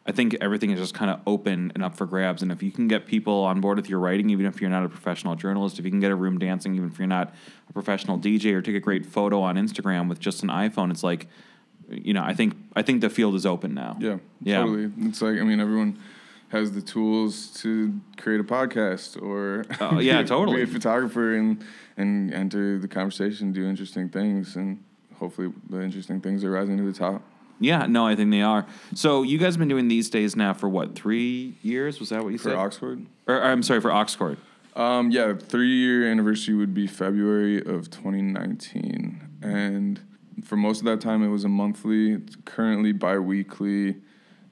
I 0.07 0.11
think 0.11 0.35
everything 0.41 0.71
is 0.71 0.79
just 0.79 0.95
kind 0.95 1.11
of 1.11 1.19
open 1.27 1.71
and 1.75 1.83
up 1.83 1.95
for 1.95 2.07
grabs. 2.07 2.41
And 2.41 2.51
if 2.51 2.63
you 2.63 2.71
can 2.71 2.87
get 2.87 3.05
people 3.05 3.43
on 3.43 3.61
board 3.61 3.77
with 3.77 3.87
your 3.89 3.99
writing, 3.99 4.31
even 4.31 4.47
if 4.47 4.59
you're 4.59 4.69
not 4.71 4.83
a 4.83 4.89
professional 4.89 5.35
journalist, 5.35 5.77
if 5.77 5.85
you 5.85 5.91
can 5.91 5.99
get 5.99 6.09
a 6.09 6.15
room 6.15 6.39
dancing, 6.39 6.73
even 6.73 6.89
if 6.89 6.97
you're 6.97 7.07
not 7.07 7.33
a 7.69 7.73
professional 7.73 8.17
DJ, 8.17 8.53
or 8.53 8.61
take 8.63 8.75
a 8.75 8.79
great 8.79 9.05
photo 9.05 9.41
on 9.41 9.55
Instagram 9.55 10.09
with 10.09 10.19
just 10.19 10.41
an 10.41 10.49
iPhone, 10.49 10.89
it's 10.89 11.03
like, 11.03 11.27
you 11.91 12.13
know, 12.13 12.23
I 12.23 12.33
think 12.33 12.55
I 12.75 12.81
think 12.81 13.01
the 13.01 13.09
field 13.09 13.35
is 13.35 13.45
open 13.45 13.73
now. 13.75 13.97
Yeah, 13.99 14.17
Yeah. 14.41 14.61
totally. 14.61 14.91
It's 15.07 15.21
like 15.21 15.37
I 15.39 15.43
mean, 15.43 15.59
everyone 15.59 15.99
has 16.49 16.71
the 16.71 16.81
tools 16.81 17.47
to 17.61 17.93
create 18.17 18.39
a 18.39 18.43
podcast 18.43 19.21
or 19.21 19.65
Oh, 19.79 19.99
yeah, 19.99 20.23
totally. 20.23 20.57
be 20.65 20.71
a 20.71 20.73
photographer 20.73 21.35
and 21.35 21.63
and 21.99 22.33
enter 22.33 22.79
the 22.79 22.87
conversation, 22.87 23.51
do 23.51 23.67
interesting 23.67 24.09
things, 24.09 24.55
and 24.55 24.83
hopefully 25.17 25.51
the 25.69 25.81
interesting 25.81 26.21
things 26.21 26.43
are 26.43 26.51
rising 26.51 26.77
to 26.77 26.83
the 26.83 26.93
top. 26.97 27.21
Yeah, 27.59 27.87
no, 27.87 28.07
I 28.07 28.15
think 28.15 28.31
they 28.31 28.41
are. 28.41 28.65
So 28.95 29.21
you 29.23 29.37
guys 29.37 29.53
have 29.55 29.59
been 29.59 29.67
doing 29.67 29.89
these 29.89 30.09
days 30.09 30.33
now 30.35 30.53
for 30.53 30.69
what, 30.69 30.95
three 30.95 31.55
years? 31.61 31.99
Was 31.99 32.09
that 32.09 32.23
what 32.23 32.29
you 32.31 32.37
For 32.37 32.49
said? 32.51 32.55
Oxford, 32.55 33.05
Or, 33.27 33.35
or, 33.35 33.43
I'm 33.43 33.61
sorry, 33.63 33.81
for 33.81 33.91
Aux 33.91 34.05
Cord. 34.17 34.37
um, 34.77 35.11
yeah, 35.11 35.33
three 35.33 35.75
year 35.75 36.09
anniversary 36.09 36.55
would 36.55 36.73
be 36.73 36.87
February 36.87 37.57
of 37.57 37.89
2019, 37.91 39.21
and 39.41 39.99
for 40.45 40.55
most 40.55 40.79
of 40.79 40.85
that 40.85 41.01
time 41.01 41.21
it 41.21 41.27
was 41.27 41.43
a 41.43 41.49
monthly. 41.49 42.13
It's 42.13 42.37
currently 42.45 42.93
bi-weekly, 42.93 43.97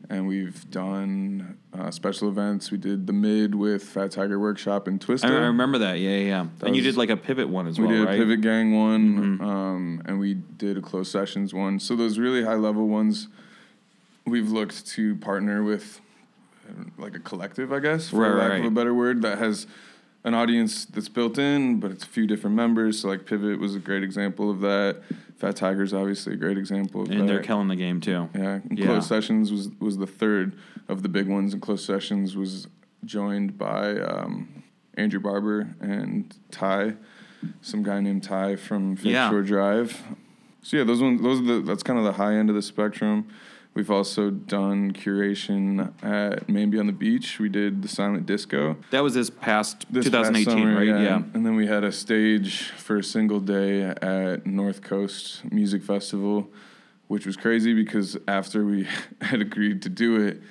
and 0.09 0.27
we've 0.27 0.69
done 0.71 1.57
uh, 1.77 1.91
special 1.91 2.29
events. 2.29 2.71
We 2.71 2.77
did 2.77 3.07
the 3.07 3.13
mid 3.13 3.55
with 3.55 3.83
Fat 3.83 4.11
Tiger 4.11 4.39
Workshop 4.39 4.87
and 4.87 4.99
Twister. 5.01 5.27
I 5.27 5.47
remember 5.47 5.77
that. 5.79 5.99
Yeah, 5.99 6.11
yeah. 6.17 6.25
yeah. 6.25 6.45
And 6.67 6.75
you 6.75 6.81
did 6.81 6.95
like 6.97 7.09
a 7.09 7.17
pivot 7.17 7.49
one 7.49 7.67
as 7.67 7.77
We 7.79 7.85
well, 7.85 7.93
We 7.93 7.99
did 7.99 8.05
right? 8.07 8.15
a 8.15 8.23
Pivot 8.23 8.41
Gang 8.41 8.73
one, 8.77 9.37
Mhm. 9.39 9.41
um, 9.41 10.01
and 10.05 10.19
we 10.19 10.35
did 10.35 10.77
a 10.77 10.81
closed 10.81 11.11
sessions 11.11 11.53
one. 11.53 11.79
So 11.79 11.95
those 11.95 12.17
really 12.19 12.43
high 12.43 12.55
level 12.55 12.87
ones, 12.87 13.27
we've 14.25 14.49
looked 14.49 14.85
to 14.87 15.15
partner 15.17 15.63
with, 15.63 15.99
like 16.97 17.15
a 17.15 17.19
collective, 17.19 17.71
I 17.73 17.79
guess, 17.79 18.09
for 18.09 18.17
Right, 18.21 18.33
lack 18.33 18.49
right, 18.51 18.59
of 18.61 18.65
a 18.67 18.71
better 18.71 18.93
word, 18.93 19.21
that 19.23 19.37
has 19.39 19.67
an 20.27 20.33
audience 20.33 20.85
that's 20.85 21.07
built 21.09 21.37
in, 21.37 21.79
but 21.79 21.89
it's 21.89 22.03
a 22.03 22.07
few 22.07 22.27
different 22.27 22.55
members. 22.55 22.99
So 23.01 23.07
like 23.07 23.25
Pivot 23.25 23.59
was 23.59 23.75
a 23.75 23.79
great 23.79 24.03
example 24.03 24.51
of 24.51 24.59
that. 24.59 25.01
Fat 25.37 25.55
Tiger's 25.55 25.93
obviously 25.93 26.33
a 26.33 26.35
great 26.35 26.57
example 26.57 27.01
of 27.03 27.09
And 27.09 27.21
that. 27.21 27.27
they're 27.27 27.41
killing 27.43 27.67
the 27.69 27.75
game 27.75 28.01
too. 28.01 28.29
Yeah, 28.35 28.59
and 28.69 28.77
Yeah. 28.77 28.85
closed 28.87 29.07
sessions 29.07 29.51
was 29.51 29.69
was 29.79 29.97
the 29.97 30.07
third 30.07 30.53
of 30.89 31.01
the 31.01 31.09
big 31.09 31.27
ones, 31.27 31.53
and 31.53 31.61
closed 31.61 31.85
sessions 31.85 32.35
was 32.35 32.67
joined 33.05 33.57
by 33.57 33.99
um, 34.01 34.63
Andrew 34.95 35.19
Barber 35.19 35.75
and 35.79 36.35
Ty, 36.51 36.95
some 37.61 37.83
guy 37.83 38.01
named 38.01 38.23
Ty 38.23 38.57
from 38.57 38.95
Fake 38.97 39.13
Yeah. 39.13 39.29
Shore 39.29 39.43
Drive. 39.43 40.01
So 40.61 40.75
yeah, 40.77 40.83
those 40.83 41.01
ones, 41.01 41.21
those 41.21 41.39
are 41.39 41.43
the 41.43 41.59
that's 41.61 41.83
kind 41.83 41.97
of 41.99 42.03
the 42.03 42.13
high 42.13 42.33
end 42.35 42.49
of 42.49 42.55
the 42.55 42.61
spectrum. 42.61 43.27
We've 43.77 43.91
also 43.91 44.31
done 44.31 44.91
curation 44.91 45.93
at 46.01 46.47
Mamby 46.47 46.79
on 46.79 46.87
the 46.87 46.93
Beach. 46.93 47.37
We 47.37 47.47
did 47.47 47.83
the 47.83 47.87
Silent 47.87 48.25
Disco. 48.25 48.75
That 48.89 49.03
was 49.03 49.13
this 49.13 49.29
past 49.29 49.85
This 49.93 50.05
2018, 50.05 50.45
past 50.45 50.57
summer, 50.57 50.75
right? 50.75 51.03
Yeah. 51.03 51.21
And 51.35 51.45
then 51.45 51.55
we 51.55 51.67
had 51.67 51.83
a 51.83 51.91
stage 51.91 52.71
for 52.71 52.97
a 52.97 53.03
single 53.03 53.39
day 53.39 53.83
at 53.83 54.47
North 54.47 54.81
Coast 54.81 55.45
Music 55.51 55.83
Festival, 55.83 56.49
which 57.07 57.27
was 57.27 57.37
crazy 57.37 57.75
because 57.75 58.17
after 58.27 58.65
we 58.65 58.87
had 59.21 59.41
agreed 59.41 59.83
to 59.83 59.89
do 59.89 60.25
it, 60.25 60.41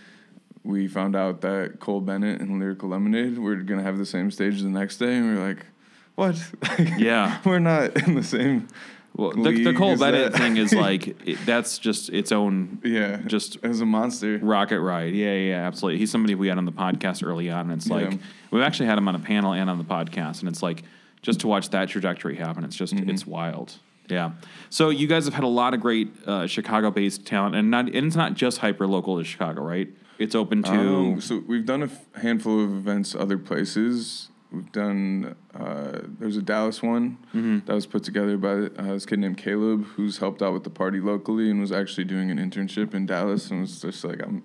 we 0.63 0.87
found 0.87 1.17
out 1.17 1.41
that 1.41 1.81
Cole 1.81 2.01
Bennett 2.01 2.41
and 2.41 2.61
Lyrical 2.61 2.91
Lemonade 2.91 3.39
were 3.39 3.57
going 3.57 3.81
to 3.81 3.85
have 3.85 3.99
the 3.99 4.07
same 4.07 4.31
stage 4.31 4.63
the 4.63 4.69
next 4.69 4.99
day. 4.99 5.17
And 5.17 5.31
we 5.31 5.35
were 5.35 5.49
like, 5.49 5.67
what? 6.15 6.41
Yeah. 6.97 7.41
we're 7.45 7.59
not 7.59 8.07
in 8.07 8.15
the 8.15 8.23
same. 8.23 8.69
Well, 9.17 9.31
the, 9.33 9.65
the 9.65 9.73
Cole 9.73 9.97
Bennett 9.97 10.33
that. 10.33 10.39
thing 10.39 10.57
is 10.59 10.73
like 10.87 11.27
it, 11.27 11.39
that's 11.47 11.79
just 11.79 12.11
its 12.11 12.33
own 12.33 12.81
Yeah. 12.85 13.17
Just- 13.27 13.57
as 13.63 13.81
a 13.81 13.87
monster. 13.87 14.39
rocket 14.43 14.81
ride. 14.81 15.15
Yeah, 15.15 15.33
yeah, 15.33 15.49
yeah, 15.51 15.67
absolutely. 15.67 15.99
He's 15.99 16.11
somebody 16.11 16.35
we 16.35 16.49
had 16.49 16.59
on 16.59 16.67
the 16.67 16.73
podcast 16.73 17.27
early 17.27 17.51
on, 17.51 17.71
and 17.71 17.81
it's 17.81 17.89
like 17.89 18.13
Yeah. 18.13 18.19
we've 18.51 18.63
actually 18.63 18.87
had 18.87 18.99
him 18.99 19.09
on 19.09 19.15
a 19.15 19.19
panel 19.19 19.53
and 19.55 19.71
on 19.71 19.79
the 19.79 19.85
podcast, 19.85 20.41
and 20.41 20.49
it's 20.49 20.63
like 20.63 20.83
just 21.23 21.41
to 21.41 21.47
watch 21.49 21.71
that 21.71 21.89
trajectory 21.89 22.37
happen. 22.37 22.63
It's 22.65 22.77
just 22.77 22.95
Mm-hmm. 22.95 23.09
it's 23.11 23.27
wild. 23.27 23.75
Yeah. 24.09 24.33
So 24.71 24.91
you 24.91 25.09
guys 25.09 25.25
have 25.25 25.35
had 25.35 25.43
a 25.45 25.49
lot 25.49 25.75
of 25.75 25.81
great 25.81 26.09
uh, 26.27 26.47
Chicago-based 26.47 27.25
talent, 27.27 27.57
and 27.57 27.71
not 27.71 27.87
and 27.87 28.07
it's 28.07 28.17
not 28.17 28.35
just 28.35 28.59
hyper 28.59 28.87
local 28.87 29.19
to 29.19 29.25
Chicago, 29.25 29.63
right? 29.63 29.89
it's 30.19 30.35
open 30.35 30.63
to. 30.63 30.71
Um, 30.73 31.21
so 31.21 31.43
we've 31.47 31.67
done 31.67 31.83
a 31.83 32.19
handful 32.21 32.63
of 32.65 32.71
events 32.71 33.15
other 33.15 33.37
places. 33.37 34.29
We've 34.53 34.71
done. 34.73 35.35
Uh, 35.55 36.01
there's 36.19 36.37
a 36.37 36.43
Dallas 36.43 36.83
one 36.83 37.19
Mm-hmm. 37.35 37.67
that 37.67 37.75
was 37.75 37.85
put 37.87 38.05
together 38.05 38.37
by 38.39 38.53
uh, 38.53 38.93
this 38.95 39.05
kid 39.07 39.19
named 39.19 39.39
Caleb, 39.39 39.85
who's 39.97 40.19
helped 40.19 40.41
out 40.43 40.53
with 40.53 40.65
the 40.65 40.71
party 40.71 41.01
locally 41.01 41.51
and 41.51 41.61
was 41.61 41.73
actually 41.73 42.05
doing 42.05 42.31
an 42.31 42.39
internship 42.39 42.95
in 42.95 43.07
Dallas, 43.07 43.51
and 43.51 43.61
was 43.63 43.81
just 43.81 44.05
like, 44.05 44.23
I'm, 44.23 44.43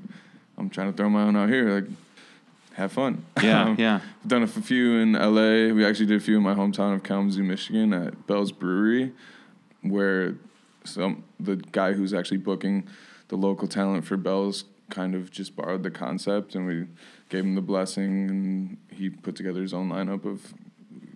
I'm 0.57 0.69
trying 0.69 0.91
to 0.91 0.97
throw 0.97 1.09
my 1.09 1.21
own 1.23 1.35
out 1.35 1.49
here, 1.49 1.69
like, 1.69 1.89
have 2.73 2.91
fun. 2.91 3.23
yeah, 3.43 3.63
Um, 3.69 3.75
yeah. 3.77 3.99
We've 4.23 4.29
done 4.29 4.43
a 4.43 4.47
few 4.47 4.93
in 4.97 5.13
LA. 5.13 5.73
We 5.73 5.85
actually 5.85 6.07
did 6.07 6.17
a 6.17 6.23
few 6.23 6.37
in 6.37 6.43
my 6.43 6.55
hometown 6.55 6.95
of 6.95 7.03
Kalamazoo, 7.03 7.43
Michigan, 7.43 7.93
at 7.93 8.25
Bell's 8.27 8.51
Brewery, 8.51 9.11
where 9.81 10.35
some 10.83 11.23
the 11.39 11.57
guy 11.57 11.93
who's 11.93 12.13
actually 12.13 12.37
booking 12.37 12.87
the 13.27 13.35
local 13.35 13.67
talent 13.67 14.03
for 14.05 14.17
Bell's 14.17 14.63
kind 14.89 15.13
of 15.15 15.29
just 15.31 15.55
borrowed 15.55 15.83
the 15.83 15.91
concept, 15.91 16.55
and 16.55 16.65
we 16.65 16.85
gave 17.31 17.43
him 17.43 17.55
the 17.55 17.61
blessing, 17.61 18.29
and 18.29 18.77
he 18.91 19.09
put 19.09 19.35
together 19.35 19.61
his 19.61 19.73
own 19.73 19.89
lineup 19.89 20.25
of, 20.25 20.53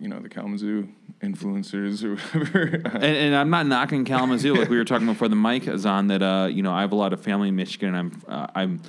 you 0.00 0.08
know, 0.08 0.18
the 0.18 0.28
Kalamazoo 0.28 0.88
influencers 1.22 2.02
or 2.02 2.16
whatever. 2.38 2.80
And, 2.94 3.04
and 3.04 3.36
I'm 3.36 3.50
not 3.50 3.66
knocking 3.66 4.04
Kalamazoo 4.04 4.54
like 4.54 4.68
we 4.68 4.78
were 4.78 4.84
talking 4.84 5.06
before 5.06 5.28
the 5.28 5.36
mic 5.36 5.68
is 5.68 5.86
on. 5.86 6.08
That 6.08 6.22
uh, 6.22 6.48
you 6.50 6.62
know, 6.62 6.72
I 6.72 6.80
have 6.80 6.92
a 6.92 6.96
lot 6.96 7.12
of 7.12 7.20
family 7.20 7.48
in 7.48 7.56
Michigan. 7.56 7.94
And 7.94 7.96
I'm 7.96 8.22
uh, 8.26 8.46
I'm 8.54 8.82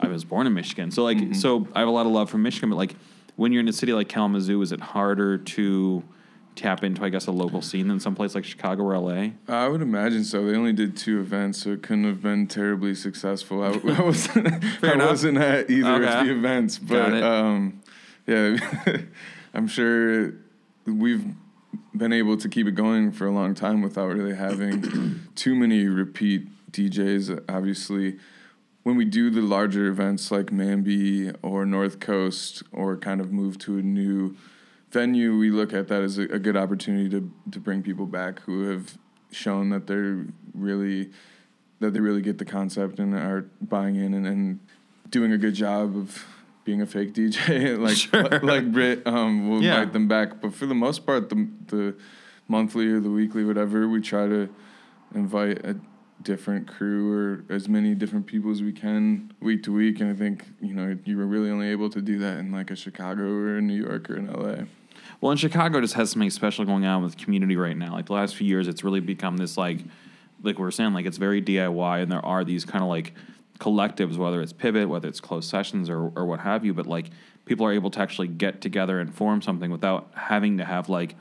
I 0.00 0.08
was 0.08 0.24
born 0.24 0.46
in 0.46 0.54
Michigan, 0.54 0.90
so 0.90 1.04
like 1.04 1.34
so 1.34 1.66
I 1.74 1.80
have 1.80 1.88
a 1.88 1.92
lot 1.92 2.06
of 2.06 2.12
love 2.12 2.30
for 2.30 2.38
Michigan. 2.38 2.70
But 2.70 2.76
like 2.76 2.96
when 3.36 3.52
you're 3.52 3.60
in 3.60 3.68
a 3.68 3.72
city 3.72 3.92
like 3.92 4.08
Kalamazoo, 4.08 4.62
is 4.62 4.72
it 4.72 4.80
harder 4.80 5.36
to 5.36 6.02
tap 6.58 6.82
into 6.84 7.02
I 7.04 7.08
guess 7.08 7.26
a 7.26 7.32
local 7.32 7.62
scene 7.62 7.88
than 7.88 8.00
someplace 8.00 8.34
like 8.34 8.44
Chicago 8.44 8.82
or 8.82 8.98
LA? 8.98 9.30
I 9.48 9.68
would 9.68 9.80
imagine 9.82 10.24
so. 10.24 10.44
They 10.44 10.56
only 10.56 10.72
did 10.72 10.96
two 10.96 11.20
events, 11.20 11.62
so 11.62 11.70
it 11.70 11.82
couldn't 11.82 12.04
have 12.04 12.20
been 12.22 12.46
terribly 12.46 12.94
successful. 12.94 13.62
I, 13.62 13.68
I 13.96 14.02
wasn't, 14.02 14.48
I 14.84 14.92
enough. 14.92 15.10
wasn't 15.10 15.38
at 15.38 15.70
either 15.70 15.94
Okay. 15.94 16.18
of 16.20 16.26
the 16.26 16.32
events, 16.32 16.78
but 16.78 17.22
um, 17.22 17.80
yeah, 18.26 18.56
I'm 19.54 19.68
sure 19.68 20.34
we've 20.86 21.24
been 21.96 22.12
able 22.12 22.36
to 22.36 22.48
keep 22.48 22.66
it 22.66 22.72
going 22.74 23.12
for 23.12 23.26
a 23.26 23.32
long 23.32 23.54
time 23.54 23.82
without 23.82 24.06
really 24.08 24.34
having 24.34 25.20
too 25.34 25.54
many 25.54 25.86
repeat 25.86 26.48
DJs. 26.72 27.44
Obviously, 27.48 28.18
when 28.82 28.96
we 28.96 29.04
do 29.04 29.30
the 29.30 29.40
larger 29.42 29.86
events 29.86 30.30
like 30.30 30.46
Mamby 30.46 31.34
or 31.42 31.64
North 31.66 32.00
Coast, 32.00 32.62
or 32.72 32.96
kind 32.96 33.20
of 33.20 33.32
move 33.32 33.58
to 33.58 33.78
a 33.78 33.82
new 33.82 34.36
venue, 34.90 35.36
we 35.38 35.50
look 35.50 35.72
at 35.72 35.88
that 35.88 36.02
as 36.02 36.18
a, 36.18 36.22
a 36.22 36.38
good 36.38 36.56
opportunity 36.56 37.08
to 37.10 37.30
to 37.52 37.60
bring 37.60 37.82
people 37.82 38.06
back 38.06 38.40
who 38.40 38.68
have 38.70 38.98
shown 39.30 39.70
that 39.70 39.86
they're 39.86 40.26
really 40.54 41.10
that 41.80 41.92
they 41.92 42.00
really 42.00 42.22
get 42.22 42.38
the 42.38 42.44
concept 42.44 42.98
and 42.98 43.14
are 43.14 43.42
buying 43.60 43.96
in 43.96 44.14
and, 44.14 44.26
and 44.26 44.58
doing 45.10 45.32
a 45.32 45.38
good 45.38 45.54
job 45.54 45.96
of 45.96 46.24
being 46.64 46.80
a 46.82 46.86
fake 46.86 47.12
DJ 47.14 47.78
like 47.86 47.96
Sure. 47.96 48.40
like 48.40 48.72
Brit 48.72 49.06
um 49.06 49.48
will 49.48 49.62
Yeah. 49.62 49.78
invite 49.80 49.92
them 49.92 50.08
back 50.08 50.40
but 50.40 50.54
for 50.54 50.66
the 50.66 50.74
most 50.74 51.04
part 51.06 51.28
the 51.28 51.48
the 51.68 51.94
monthly 52.48 52.86
or 52.88 53.00
the 53.00 53.10
weekly 53.10 53.44
whatever 53.44 53.86
we 53.88 54.00
try 54.00 54.26
to 54.26 54.48
invite 55.14 55.64
a 55.64 55.76
different 56.22 56.66
crew 56.66 57.12
or 57.12 57.54
as 57.54 57.68
many 57.68 57.94
different 57.94 58.26
people 58.26 58.50
as 58.50 58.62
we 58.62 58.72
can 58.72 59.32
week 59.40 59.62
to 59.62 59.72
week 59.72 60.00
and 60.00 60.10
I 60.10 60.14
think 60.14 60.44
you 60.60 60.74
know 60.74 60.98
you 61.04 61.16
were 61.16 61.26
really 61.26 61.50
only 61.50 61.68
able 61.68 61.88
to 61.90 62.00
do 62.00 62.18
that 62.18 62.38
in 62.38 62.50
like 62.50 62.70
a 62.70 62.76
Chicago 62.76 63.22
or 63.22 63.58
a 63.58 63.62
New 63.62 63.80
York 63.80 64.10
or 64.10 64.16
in 64.16 64.26
LA 64.26 64.64
Well, 65.20 65.32
in 65.32 65.38
Chicago, 65.38 65.80
just 65.80 65.94
has 65.94 66.10
something 66.10 66.30
special 66.30 66.64
going 66.64 66.84
on 66.84 67.02
with 67.02 67.16
community 67.16 67.56
right 67.56 67.76
now. 67.76 67.92
Like 67.92 68.06
the 68.06 68.12
last 68.12 68.36
few 68.36 68.46
years, 68.46 68.68
it's 68.68 68.84
really 68.84 69.00
become 69.00 69.36
this 69.36 69.56
like, 69.56 69.78
like 70.42 70.58
we 70.58 70.64
were 70.64 70.70
saying, 70.70 70.92
like 70.92 71.06
it's 71.06 71.18
very 71.18 71.42
DIY, 71.42 72.02
and 72.02 72.10
there 72.10 72.24
are 72.24 72.44
these 72.44 72.64
kind 72.64 72.82
of 72.82 72.88
like 72.88 73.14
collectives, 73.58 74.16
whether 74.16 74.40
it's 74.40 74.52
Pivot, 74.52 74.88
whether 74.88 75.08
it's 75.08 75.20
closed 75.20 75.48
sessions, 75.48 75.90
or 75.90 76.12
or 76.14 76.26
what 76.26 76.40
have 76.40 76.64
you. 76.64 76.74
But 76.74 76.86
like 76.86 77.10
people 77.46 77.66
are 77.66 77.72
able 77.72 77.90
to 77.90 78.00
actually 78.00 78.28
get 78.28 78.60
together 78.60 79.00
and 79.00 79.12
form 79.12 79.42
something 79.42 79.70
without 79.70 80.10
having 80.14 80.58
to 80.58 80.64
have 80.64 80.88
like 80.88 81.16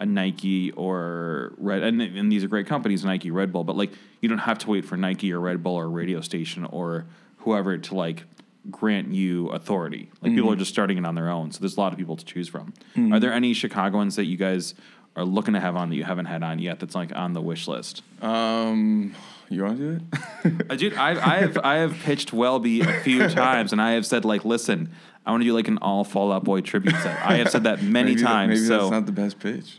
a 0.00 0.06
Nike 0.06 0.70
or 0.72 1.54
Red, 1.58 1.82
and, 1.82 2.00
and 2.00 2.30
these 2.30 2.44
are 2.44 2.48
great 2.48 2.66
companies, 2.66 3.04
Nike, 3.04 3.30
Red 3.30 3.52
Bull, 3.52 3.64
but 3.64 3.76
like 3.76 3.90
you 4.20 4.28
don't 4.28 4.38
have 4.38 4.58
to 4.58 4.70
wait 4.70 4.84
for 4.84 4.96
Nike 4.96 5.32
or 5.32 5.40
Red 5.40 5.62
Bull 5.62 5.74
or 5.74 5.84
a 5.84 5.88
radio 5.88 6.20
station 6.20 6.64
or 6.66 7.06
whoever 7.38 7.76
to 7.78 7.94
like 7.94 8.24
grant 8.70 9.12
you 9.12 9.48
authority. 9.48 10.10
Like 10.20 10.34
people 10.34 10.52
are 10.52 10.56
just 10.56 10.70
starting 10.72 10.98
it 10.98 11.06
on 11.06 11.14
their 11.14 11.30
own, 11.30 11.50
so 11.52 11.60
there's 11.60 11.76
a 11.76 11.80
lot 11.80 11.92
of 11.92 11.98
people 11.98 12.16
to 12.16 12.24
choose 12.24 12.48
from. 12.48 12.72
Are 13.12 13.18
there 13.20 13.32
any 13.32 13.52
Chicagoans 13.54 14.16
that 14.16 14.26
you 14.26 14.36
guys 14.36 14.74
are 15.16 15.24
looking 15.24 15.54
to 15.54 15.60
have 15.60 15.74
on 15.74 15.88
that 15.88 15.96
you 15.96 16.04
haven't 16.04 16.26
had 16.26 16.42
on 16.42 16.58
yet? 16.58 16.78
That's 16.80 16.94
like 16.94 17.14
on 17.16 17.32
the 17.32 17.40
wish 17.40 17.66
list. 17.66 18.02
um 18.22 19.14
you 19.50 19.64
want 19.64 19.78
to 19.78 19.98
do 19.98 20.04
it 20.44 20.70
Uh, 20.70 20.76
dude, 20.76 20.94
I, 20.94 21.10
I 21.12 21.36
have 21.38 21.58
I 21.64 21.76
have 21.76 21.94
pitched 22.04 22.32
Welby 22.34 22.82
a 22.82 23.00
few 23.00 23.26
times, 23.30 23.72
and 23.72 23.80
I 23.80 23.92
have 23.92 24.04
said 24.04 24.24
like, 24.26 24.44
listen, 24.44 24.90
I 25.28 25.30
want 25.30 25.42
to 25.42 25.44
do 25.46 25.52
like 25.54 25.68
an 25.68 25.78
all 25.78 26.04
Fall 26.04 26.32
Out 26.32 26.42
Boy 26.44 26.62
tribute 26.62 26.96
set. 26.96 27.18
I 27.24 27.36
have 27.36 27.50
said 27.50 27.64
that 27.64 27.82
many 27.98 28.10
maybe 28.12 28.22
that- 28.22 28.26
times. 28.28 28.48
maybe 28.48 28.66
so 28.66 28.78
that's 28.78 28.90
not 28.90 29.06
the 29.06 29.12
best 29.12 29.38
pitch 29.38 29.78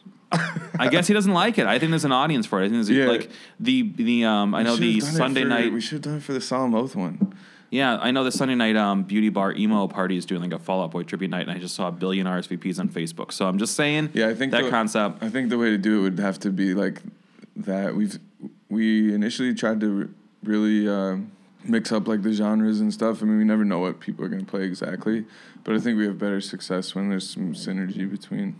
I 0.78 0.90
guess 0.90 1.08
he 1.08 1.14
doesn't 1.16 1.34
like 1.34 1.58
it. 1.58 1.66
I 1.66 1.80
think 1.80 1.90
there's 1.90 2.06
an 2.06 2.12
audience 2.12 2.46
for 2.46 2.62
it. 2.62 2.66
I 2.66 2.70
think 2.70 2.86
there's 2.86 2.90
Yeah. 2.92 3.08
like 3.08 3.32
the 3.60 3.92
the 3.96 4.26
um 4.26 4.54
I 4.54 4.62
know 4.62 4.76
the 4.76 5.00
should've 5.00 5.08
done 5.08 5.16
it 5.16 5.18
Sunday 5.18 5.42
for- 5.42 5.48
night 5.50 5.74
We 5.74 5.82
should 5.82 5.94
have 5.96 6.02
done 6.04 6.18
it 6.18 6.24
for 6.24 6.34
the 6.34 6.42
Solemn 6.42 6.76
Oath 6.76 6.96
one. 6.96 7.34
yeah 7.72 7.98
I 8.00 8.12
know 8.12 8.24
the 8.24 8.32
Sunday 8.32 8.54
night 8.54 8.76
um 8.78 9.02
beauty 9.04 9.30
bar 9.30 9.54
emo 9.54 9.88
party 9.88 10.18
is 10.18 10.26
doing 10.28 10.42
like 10.44 10.54
a 10.54 10.60
Fall 10.60 10.84
Out 10.84 10.92
Boy 10.92 11.02
tribute 11.02 11.32
night, 11.32 11.48
and 11.48 11.52
I 11.52 11.58
just 11.60 11.74
saw 11.74 11.88
a 11.88 11.92
billion 11.92 12.28
RSVPs 12.28 12.80
on 12.80 12.90
Facebook. 12.90 13.32
So 13.34 13.48
I'm 13.48 13.58
just 13.58 13.76
saying 13.76 14.12
Yeah, 14.14 14.28
I 14.28 14.36
think 14.36 14.52
that 14.52 14.66
the- 14.66 14.70
concept. 14.70 15.24
I 15.24 15.30
think 15.30 15.50
the 15.50 15.58
way 15.58 15.72
to 15.72 15.80
do 15.80 16.00
it 16.00 16.02
would 16.04 16.20
have 16.20 16.38
to 16.42 16.52
be 16.52 16.76
like 16.76 17.02
that. 17.56 17.96
We've 17.96 18.20
we 18.70 19.12
initially 19.16 19.56
tried 19.56 19.80
to 19.80 19.90
re- 19.90 20.08
really 20.44 20.88
uh, 20.88 21.18
mix 21.64 21.92
up 21.92 22.08
like 22.08 22.22
the 22.24 22.32
genres 22.34 22.80
and 22.82 22.94
stuff. 22.94 23.22
I 23.22 23.26
mean, 23.26 23.38
we 23.38 23.44
never 23.44 23.66
know 23.66 23.80
what 23.80 24.00
people 24.00 24.24
are 24.26 24.30
going 24.30 24.46
to 24.46 24.50
play 24.50 24.64
exactly, 24.64 25.26
but 25.64 25.76
I 25.76 25.80
think 25.80 25.98
we 25.98 26.06
have 26.06 26.18
better 26.18 26.42
success 26.42 26.96
when 26.96 27.10
there's 27.10 27.30
some 27.30 27.54
synergy 27.54 28.10
between. 28.10 28.56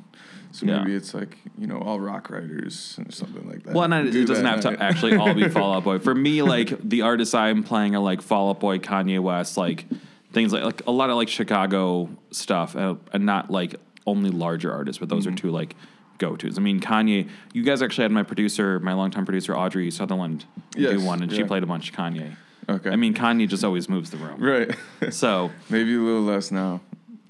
So 0.52 0.66
Yeah. 0.66 0.80
maybe 0.80 0.96
it's 0.96 1.14
like 1.14 1.38
you 1.60 1.68
know 1.68 1.78
all 1.78 2.00
rock 2.00 2.30
writers 2.32 3.00
or 3.06 3.12
something 3.12 3.48
like 3.48 3.64
that. 3.64 3.76
Well, 3.76 3.84
and 3.84 3.94
I, 3.94 4.02
it 4.02 4.26
doesn't 4.28 4.46
have 4.46 4.62
to 4.62 4.82
actually 4.82 5.16
all 5.16 5.34
be 5.36 5.48
Fall 5.48 5.76
Out 5.76 5.84
Boy. 5.84 6.00
For 6.00 6.16
me, 6.16 6.42
like 6.56 6.74
the 6.88 7.04
artists 7.04 7.36
I'm 7.36 7.64
playing 7.64 7.96
are 7.96 8.00
like 8.02 8.22
Fall 8.22 8.50
Out 8.50 8.60
Boy, 8.60 8.80
Kanye 8.80 9.20
West, 9.20 9.58
like 9.58 9.86
things 10.34 10.52
like 10.52 10.64
like 10.64 10.82
a 10.88 10.92
lot 10.92 11.10
of 11.12 11.18
like 11.18 11.30
Chicago 11.30 12.10
stuff, 12.32 12.76
uh, 12.76 12.96
and 13.14 13.26
not 13.28 13.52
like 13.52 13.76
only 14.08 14.32
larger 14.32 14.74
artists. 14.74 15.00
But 15.00 15.10
those 15.10 15.26
Mm-hmm. 15.26 15.34
are 15.36 15.38
two 15.38 15.52
like 15.52 15.76
go 16.18 16.36
tos. 16.36 16.58
I 16.58 16.62
mean, 16.62 16.80
Kanye. 16.80 17.30
You 17.54 17.64
guys 17.64 17.84
actually 17.84 18.06
had 18.06 18.12
my 18.12 18.24
producer, 18.24 18.80
my 18.80 18.94
longtime 18.94 19.26
producer 19.26 19.56
Audrey 19.56 19.92
Sutherland, 19.92 20.46
do 20.72 21.00
one, 21.00 21.22
and 21.22 21.32
she 21.32 21.44
played 21.44 21.62
a 21.62 21.68
bunch 21.68 21.92
of 21.92 21.96
Kanye. 21.96 22.36
Okay. 22.70 22.90
I 22.92 22.96
mean, 22.96 23.14
Kanye 23.14 23.48
just 23.48 23.64
always 23.64 23.90
moves 23.90 24.10
the 24.12 24.18
room. 24.18 24.42
right. 24.42 24.76
So 25.14 25.52
maybe 25.70 25.96
a 25.96 26.00
little 26.00 26.22
less 26.22 26.52
now. 26.52 26.82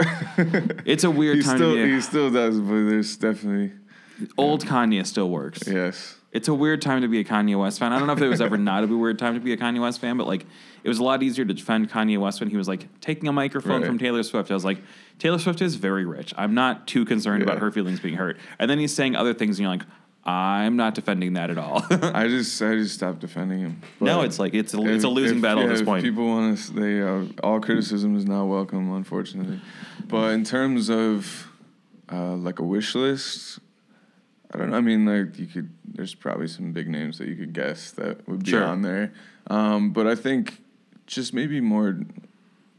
it's 0.86 1.03
a 1.03 1.12
weird 1.12 1.38
He 1.38 1.43
time 1.43 1.58
still 1.58 1.75
to 1.75 1.84
be. 1.86 1.93
he 1.96 2.01
still 2.01 2.31
does, 2.31 2.60
but 2.60 2.67
there's 2.89 3.17
definitely 3.17 3.74
Old 4.38 4.65
Kanye 4.65 5.05
still 5.05 5.29
works. 5.29 5.63
yes. 5.67 6.15
It's 6.31 6.48
a 6.48 6.53
weird 6.53 6.79
time 6.84 7.01
to 7.01 7.08
be 7.08 7.19
a 7.19 7.24
Kanye 7.24 7.60
West 7.60 7.79
fan. 7.79 7.91
I 7.91 7.98
don't 7.98 8.05
know 8.05 8.13
if 8.13 8.22
it 8.22 8.27
was 8.27 8.39
ever 8.39 8.55
not 8.72 8.84
a 8.84 8.88
weird 8.88 9.17
time 9.17 9.34
to 9.34 9.39
be 9.39 9.51
a 9.51 9.58
Kanye 9.58 9.81
West 9.81 10.00
fan, 10.00 10.15
but 10.15 10.27
like 10.27 10.46
it 10.84 10.88
was 10.88 11.00
a 11.00 11.03
lot 11.03 11.24
easier 11.24 11.43
to 11.43 11.53
defend 11.53 11.89
Kanye 11.89 12.19
West 12.19 12.39
when 12.39 12.50
he 12.50 12.55
was 12.58 12.67
like 12.67 12.88
taking 13.01 13.27
a 13.27 13.34
microphone 13.34 13.81
Right. 13.81 13.88
from 13.88 13.98
Taylor 13.98 14.22
Swift. 14.24 14.51
I 14.51 14.53
was 14.53 14.63
like, 14.63 14.77
Taylor 15.17 15.39
Swift 15.39 15.60
is 15.62 15.75
very 15.75 16.05
rich. 16.05 16.34
I'm 16.38 16.53
not 16.53 16.88
too 16.88 17.03
concerned 17.03 17.41
about 17.43 17.58
her 17.58 17.72
feelings 17.72 18.00
being 18.00 18.15
hurt. 18.15 18.38
And 18.60 18.69
then 18.69 18.77
he's 18.77 18.93
saying 18.93 19.15
other 19.15 19.34
things, 19.34 19.58
and 19.58 19.63
you're 19.63 19.72
like, 19.75 19.86
I'm 20.26 20.76
not 20.76 20.96
defending 20.96 21.34
that 21.34 21.50
at 21.50 21.58
all. 21.58 21.84
I 21.90 22.28
just 22.28 22.62
I 22.62 22.76
just 22.76 22.96
stopped 22.96 23.20
defending 23.20 23.60
him. 23.60 23.82
no, 24.00 24.22
it's 24.22 24.38
like 24.38 24.54
it's 24.54 24.74
a, 24.74 24.82
it's 24.94 25.04
a 25.04 25.10
losing 25.10 25.38
if- 25.38 25.42
battle 25.44 25.64
yeah, 25.64 25.70
at 25.70 25.72
this 25.72 25.80
if 25.82 25.86
point. 25.88 26.04
People 26.04 26.28
want 26.28 26.58
to. 26.58 26.74
They 26.74 27.02
uh, 27.02 27.26
all 27.42 27.60
criticism 27.60 28.16
is 28.16 28.26
not 28.26 28.46
welcome, 28.46 28.92
unfortunately. 28.94 29.60
But 30.08 30.34
in 30.34 30.44
terms 30.44 30.90
of 30.90 31.48
uh, 32.12 32.36
like 32.36 32.60
a 32.60 32.64
wish 32.64 32.96
list, 32.96 33.60
I 34.54 34.58
don't 34.58 34.72
know. 34.72 34.78
I 34.78 34.82
mean, 34.82 35.06
like 35.06 35.40
you 35.40 35.48
could. 35.48 35.70
There's 35.86 36.14
probably 36.16 36.48
some 36.48 36.74
big 36.74 36.88
names 36.90 37.18
that 37.18 37.28
you 37.28 37.36
could 37.36 37.54
guess 37.54 37.92
that 37.92 38.28
would 38.28 38.44
be 38.44 38.52
Sure. 38.52 38.64
on 38.66 38.82
there. 38.84 39.14
Um, 39.48 39.92
but 39.92 40.06
I 40.06 40.16
think 40.16 40.62
just 41.08 41.34
maybe 41.34 41.60
more 41.62 42.00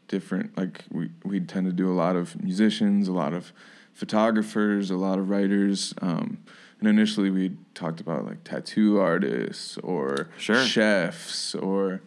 different. 0.08 0.56
Like 0.56 0.84
we 0.90 1.10
we 1.24 1.40
tend 1.40 1.66
to 1.66 1.72
do 1.72 1.90
a 1.90 1.94
lot 1.94 2.16
of 2.16 2.40
musicians, 2.42 3.08
a 3.08 3.12
lot 3.12 3.32
of 3.32 3.52
photographers, 3.92 4.90
a 4.90 4.96
lot 4.96 5.18
of 5.18 5.30
writers. 5.30 5.94
Um, 6.02 6.38
and 6.80 6.88
initially 6.88 7.30
we 7.30 7.52
talked 7.74 8.00
about 8.00 8.26
like 8.26 8.42
tattoo 8.44 8.98
artists 8.98 9.78
or 9.78 10.28
Sure. 10.38 10.62
chefs 10.64 11.54
or 11.54 12.00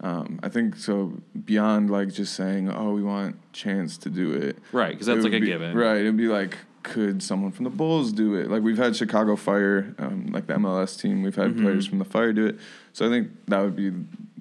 um, 0.00 0.38
I 0.42 0.48
think 0.50 0.76
so 0.76 1.14
beyond 1.44 1.90
like 1.90 2.12
just 2.12 2.34
saying 2.34 2.70
oh 2.70 2.92
we 2.92 3.02
want 3.02 3.36
Chance 3.52 3.96
to 3.98 4.10
do 4.10 4.32
it 4.32 4.58
right, 4.72 4.90
because 4.90 5.06
that's 5.06 5.24
like 5.24 5.32
a 5.32 5.40
be- 5.40 5.46
given. 5.46 5.74
right 5.76 5.98
it'd 6.00 6.16
be 6.16 6.28
like 6.28 6.58
could 6.82 7.20
someone 7.22 7.50
from 7.50 7.64
the 7.64 7.70
Bulls 7.70 8.12
do 8.12 8.34
it 8.34 8.50
like 8.50 8.62
we've 8.62 8.76
had 8.78 8.94
Chicago 8.94 9.34
Fire 9.36 9.94
um, 9.98 10.26
like 10.32 10.46
the 10.46 10.54
MLS 10.54 11.00
team 11.00 11.22
we've 11.22 11.34
had 11.34 11.52
Mhm. 11.56 11.62
players 11.62 11.86
from 11.86 11.98
the 11.98 12.04
Fire 12.04 12.32
do 12.32 12.46
it 12.46 12.58
so 12.92 13.06
I 13.06 13.08
think 13.08 13.30
that 13.46 13.60
would 13.60 13.74
be 13.76 13.90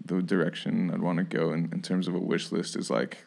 the 0.05 0.21
direction 0.21 0.91
I'd 0.91 1.01
want 1.01 1.17
to 1.17 1.23
go 1.23 1.51
in, 1.53 1.69
in 1.71 1.81
terms 1.81 2.07
of 2.07 2.13
a 2.13 2.19
wish 2.19 2.51
list 2.51 2.75
is 2.75 2.89
like 2.89 3.23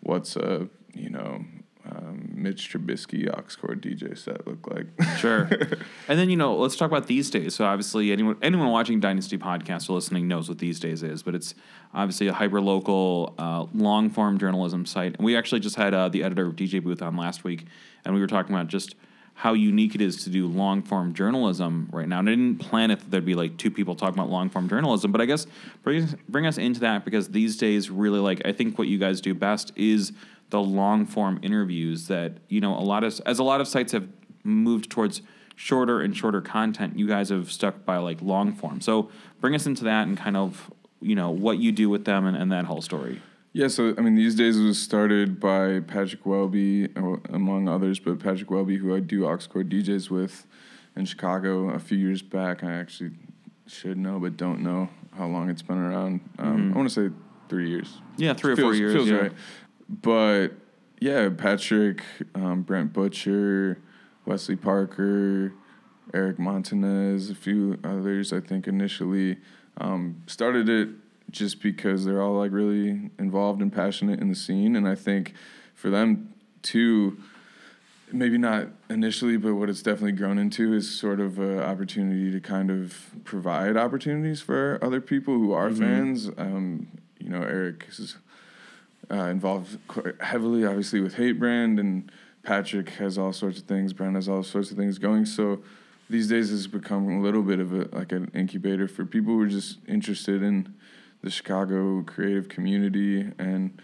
what's 0.00 0.36
a 0.36 0.68
you 0.94 1.08
know 1.10 1.44
um, 1.88 2.30
Mitch 2.34 2.72
Trubisky 2.72 3.28
Aux 3.28 3.56
Cord 3.60 3.82
DJ 3.82 4.16
set 4.16 4.46
look 4.46 4.66
like. 4.66 4.86
Sure. 5.18 5.48
and 6.08 6.18
then 6.18 6.30
you 6.30 6.36
know, 6.36 6.56
let's 6.56 6.76
talk 6.76 6.90
about 6.90 7.06
these 7.06 7.30
days. 7.30 7.54
So 7.54 7.64
obviously, 7.64 8.12
anyone 8.12 8.36
anyone 8.42 8.70
watching 8.70 9.00
Dynasty 9.00 9.38
podcast 9.38 9.88
or 9.88 9.94
listening 9.94 10.28
knows 10.28 10.48
what 10.48 10.58
these 10.58 10.80
days 10.80 11.02
is, 11.02 11.22
but 11.22 11.34
it's 11.34 11.54
obviously 11.94 12.28
a 12.28 12.32
hyper 12.32 12.60
local, 12.60 13.34
uh, 13.38 13.66
long 13.74 14.10
form 14.10 14.38
journalism 14.38 14.86
site. 14.86 15.16
And 15.16 15.24
we 15.24 15.36
actually 15.36 15.60
just 15.60 15.76
had 15.76 15.94
uh, 15.94 16.08
the 16.08 16.22
editor 16.22 16.46
of 16.46 16.56
DJ 16.56 16.82
Booth 16.82 17.02
on 17.02 17.16
last 17.16 17.44
week, 17.44 17.66
and 18.04 18.14
we 18.14 18.20
were 18.20 18.26
talking 18.26 18.54
about 18.54 18.68
just 18.68 18.94
how 19.40 19.54
unique 19.54 19.94
it 19.94 20.02
is 20.02 20.22
to 20.24 20.28
do 20.28 20.46
long 20.46 20.82
form 20.82 21.14
journalism 21.14 21.88
right 21.92 22.06
now. 22.06 22.18
And 22.18 22.28
I 22.28 22.32
didn't 22.32 22.58
plan 22.58 22.90
it 22.90 23.00
that 23.00 23.10
there'd 23.10 23.24
be 23.24 23.34
like 23.34 23.56
two 23.56 23.70
people 23.70 23.94
talking 23.94 24.18
about 24.18 24.28
long 24.28 24.50
form 24.50 24.68
journalism, 24.68 25.12
but 25.12 25.22
I 25.22 25.24
guess 25.24 25.46
bring 25.82 26.06
bring 26.28 26.44
us 26.44 26.58
into 26.58 26.80
that 26.80 27.06
because 27.06 27.28
these 27.30 27.56
days, 27.56 27.90
really 27.90 28.20
like 28.20 28.42
I 28.44 28.52
think 28.52 28.78
what 28.78 28.88
you 28.88 28.98
guys 28.98 29.22
do 29.22 29.34
best 29.34 29.72
is 29.76 30.12
the 30.50 30.60
long 30.60 31.06
form 31.06 31.38
interviews 31.42 32.08
that 32.08 32.32
you 32.48 32.60
know 32.60 32.76
a 32.78 32.82
lot 32.82 33.04
of 33.04 33.20
as 33.26 33.38
a 33.38 33.44
lot 33.44 33.60
of 33.60 33.68
sites 33.68 33.92
have 33.92 34.08
moved 34.44 34.90
towards 34.90 35.22
shorter 35.56 36.00
and 36.00 36.16
shorter 36.16 36.40
content 36.40 36.98
you 36.98 37.06
guys 37.06 37.28
have 37.28 37.50
stuck 37.52 37.84
by 37.84 37.96
like 37.98 38.20
long 38.22 38.52
form 38.52 38.80
so 38.80 39.10
bring 39.40 39.54
us 39.54 39.66
into 39.66 39.84
that 39.84 40.06
and 40.06 40.16
kind 40.16 40.36
of 40.36 40.70
you 41.00 41.14
know 41.14 41.30
what 41.30 41.58
you 41.58 41.70
do 41.72 41.88
with 41.88 42.04
them 42.04 42.26
and, 42.26 42.36
and 42.36 42.50
that 42.50 42.64
whole 42.64 42.82
story 42.82 43.20
Yeah, 43.52 43.66
so 43.68 43.94
I 43.98 44.00
mean, 44.00 44.14
these 44.14 44.36
days 44.36 44.56
it 44.56 44.64
was 44.64 44.80
started 44.80 45.40
by 45.40 45.80
Patrick 45.80 46.24
Welby, 46.24 46.88
uh, 46.96 47.16
among 47.30 47.68
others, 47.68 47.98
but 47.98 48.20
Patrick 48.20 48.48
Welby, 48.48 48.76
who 48.76 48.94
I 48.94 49.00
do 49.00 49.26
Aux 49.26 49.38
Cord 49.48 49.68
DJs 49.68 50.08
with 50.08 50.46
in 50.94 51.04
Chicago 51.04 51.70
a 51.70 51.80
few 51.80 51.98
years 51.98 52.22
back. 52.22 52.62
I 52.62 52.70
actually 52.72 53.10
should 53.66 53.98
know, 53.98 54.20
but 54.20 54.36
don't 54.36 54.60
know 54.60 54.88
how 55.18 55.26
long 55.26 55.50
it's 55.50 55.62
been 55.62 55.78
around. 55.78 56.20
Um, 56.38 56.72
I 56.72 56.76
want 56.76 56.88
to 56.90 56.94
say 56.94 57.14
three 57.48 57.68
years. 57.68 57.98
yeah 58.16 58.34
three 58.34 58.52
or 58.52 58.56
four 58.56 58.74
years 58.74 58.94
Feels 58.94 59.08
yeah. 59.08 59.16
right. 59.16 59.32
But 59.90 60.50
yeah, 61.00 61.28
Patrick, 61.30 62.02
um, 62.34 62.62
Brent 62.62 62.92
Butcher, 62.92 63.78
Wesley 64.24 64.56
Parker, 64.56 65.52
Eric 66.14 66.38
Montanez, 66.38 67.30
a 67.30 67.34
few 67.34 67.78
others. 67.82 68.32
I 68.32 68.40
think 68.40 68.68
initially 68.68 69.38
um, 69.78 70.22
started 70.26 70.68
it 70.68 70.88
just 71.30 71.62
because 71.62 72.04
they're 72.04 72.22
all 72.22 72.38
like 72.38 72.52
really 72.52 73.10
involved 73.18 73.60
and 73.60 73.72
passionate 73.72 74.20
in 74.20 74.28
the 74.28 74.34
scene, 74.34 74.76
and 74.76 74.86
I 74.86 74.94
think 74.94 75.34
for 75.74 75.90
them 75.90 76.34
too. 76.62 77.18
Maybe 78.12 78.38
not 78.38 78.66
initially, 78.88 79.36
but 79.36 79.54
what 79.54 79.70
it's 79.70 79.82
definitely 79.82 80.12
grown 80.12 80.36
into 80.36 80.74
is 80.74 80.90
sort 80.90 81.20
of 81.20 81.38
an 81.38 81.60
opportunity 81.60 82.32
to 82.32 82.40
kind 82.40 82.68
of 82.68 83.06
provide 83.22 83.76
opportunities 83.76 84.40
for 84.40 84.80
other 84.82 85.00
people 85.00 85.34
who 85.34 85.52
are 85.52 85.70
fans. 85.70 86.28
Um, 86.36 86.88
you 87.20 87.28
know, 87.28 87.42
Eric 87.42 87.86
is 87.88 88.16
uh, 89.10 89.24
involved 89.26 89.78
quite 89.88 90.20
heavily, 90.20 90.64
obviously, 90.64 91.00
with 91.00 91.14
Hate 91.14 91.38
Brand, 91.38 91.78
and 91.78 92.10
Patrick 92.42 92.90
has 92.90 93.18
all 93.18 93.32
sorts 93.32 93.58
of 93.58 93.64
things. 93.64 93.92
Brand 93.92 94.16
has 94.16 94.28
all 94.28 94.42
sorts 94.42 94.70
of 94.70 94.76
things 94.76 94.98
going. 94.98 95.26
So 95.26 95.60
these 96.08 96.28
days, 96.28 96.52
it's 96.52 96.66
become 96.66 97.08
a 97.08 97.20
little 97.22 97.42
bit 97.42 97.60
of 97.60 97.72
a 97.72 97.88
like 97.96 98.12
an 98.12 98.30
incubator 98.34 98.88
for 98.88 99.04
people 99.04 99.34
who 99.34 99.40
are 99.42 99.46
just 99.48 99.78
interested 99.86 100.42
in 100.42 100.74
the 101.22 101.30
Chicago 101.30 102.02
creative 102.02 102.48
community 102.48 103.30
and 103.38 103.80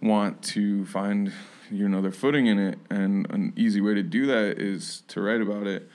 want 0.00 0.40
to 0.42 0.86
find 0.86 1.32
you 1.70 1.88
know 1.88 2.00
their 2.00 2.12
footing 2.12 2.46
in 2.46 2.58
it. 2.58 2.78
And 2.88 3.28
an 3.30 3.52
easy 3.56 3.80
way 3.80 3.94
to 3.94 4.02
do 4.02 4.26
that 4.26 4.58
is 4.60 5.02
to 5.08 5.20
write 5.20 5.40
about 5.40 5.66
it, 5.66 5.88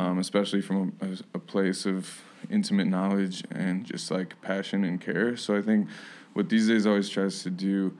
um, 0.00 0.18
especially 0.18 0.60
from 0.62 0.92
a- 1.00 1.18
a 1.34 1.38
place 1.38 1.84
of 1.86 2.22
intimate 2.50 2.86
knowledge 2.86 3.42
and 3.50 3.84
just 3.84 4.10
like 4.10 4.40
passion 4.42 4.84
and 4.84 5.00
care. 5.00 5.36
So 5.36 5.56
I 5.56 5.60
think 5.62 5.88
what 6.34 6.48
these 6.48 6.68
days 6.68 6.86
always 6.86 7.08
tries 7.08 7.42
to 7.42 7.50
do, 7.50 7.92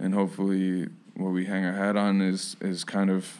and 0.00 0.14
hopefully 0.14 0.88
what 1.14 1.30
we 1.30 1.44
hang 1.46 1.64
our 1.64 1.72
hat 1.72 1.96
on 1.96 2.20
is 2.20 2.56
is 2.60 2.84
kind 2.84 3.10
of 3.10 3.38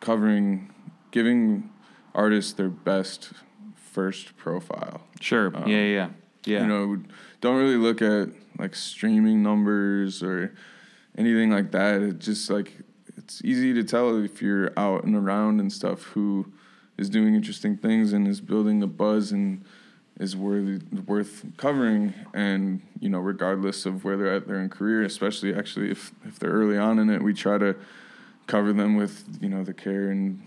covering, 0.00 0.72
giving 1.10 1.70
artists 2.14 2.52
their 2.52 2.68
best 2.68 3.32
first 3.74 4.36
profile. 4.36 5.02
sure 5.20 5.46
Um, 5.54 5.66
yeah 5.66 5.76
yeah 5.76 5.84
yeah 5.84 6.08
yeah 6.44 6.60
You 6.62 6.66
know, 6.66 7.02
don't 7.40 7.56
really 7.58 7.76
look 7.76 8.00
at 8.00 8.28
like 8.58 8.74
streaming 8.74 9.42
numbers 9.42 10.22
or 10.22 10.54
anything 11.16 11.50
like 11.50 11.72
that. 11.72 12.00
It 12.02 12.18
just 12.18 12.48
like 12.50 12.72
it's 13.16 13.44
easy 13.44 13.74
to 13.74 13.84
tell 13.84 14.22
if 14.24 14.40
you're 14.40 14.72
out 14.76 15.04
and 15.04 15.16
around 15.16 15.60
and 15.60 15.72
stuff 15.72 16.02
who 16.14 16.52
is 16.96 17.08
doing 17.10 17.34
interesting 17.34 17.76
things 17.76 18.12
and 18.12 18.26
is 18.26 18.40
building 18.40 18.82
a 18.82 18.86
buzz 18.86 19.32
and 19.32 19.64
is 20.18 20.36
worthy 20.36 20.80
worth 21.06 21.44
covering 21.56 22.12
and 22.34 22.80
you 23.00 23.08
know 23.08 23.18
regardless 23.18 23.86
of 23.86 24.04
where 24.04 24.16
they're 24.16 24.34
at 24.34 24.46
their 24.48 24.60
in 24.60 24.68
career 24.68 25.02
especially 25.02 25.54
actually 25.54 25.90
if 25.90 26.12
if 26.26 26.38
they're 26.38 26.50
early 26.50 26.76
on 26.76 26.98
in 26.98 27.08
it 27.08 27.22
we 27.22 27.32
try 27.32 27.56
to 27.58 27.76
cover 28.46 28.72
them 28.72 28.96
with 28.96 29.24
you 29.40 29.48
know 29.48 29.62
the 29.62 29.74
care 29.74 30.10
and 30.10 30.42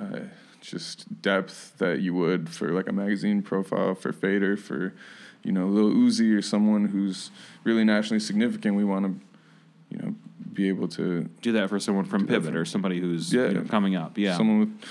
uh, 0.00 0.20
just 0.60 1.20
depth 1.22 1.76
that 1.78 2.00
you 2.00 2.14
would 2.14 2.48
for 2.48 2.72
like 2.72 2.88
a 2.88 2.92
magazine 2.92 3.42
profile 3.42 3.94
for 3.94 4.12
Fader 4.12 4.56
for 4.56 4.94
you 5.42 5.52
know 5.52 5.66
Lil 5.66 5.90
Uzi 5.90 6.34
or 6.36 6.42
someone 6.42 6.86
who's 6.86 7.30
really 7.64 7.84
nationally 7.84 8.20
significant. 8.20 8.74
We 8.76 8.84
want 8.84 9.06
to 9.06 9.94
you 9.96 9.98
know 10.02 10.14
be 10.52 10.68
able 10.68 10.88
to 10.88 11.28
do 11.42 11.52
that 11.52 11.68
for 11.68 11.78
someone 11.78 12.04
from 12.04 12.26
pivot 12.26 12.56
or 12.56 12.64
somebody 12.64 13.00
who's 13.00 13.32
Yeah. 13.32 13.48
you 13.48 13.54
know, 13.54 13.62
coming 13.62 13.94
up 13.94 14.18
yeah 14.18 14.36
someone 14.36 14.58
with 14.60 14.84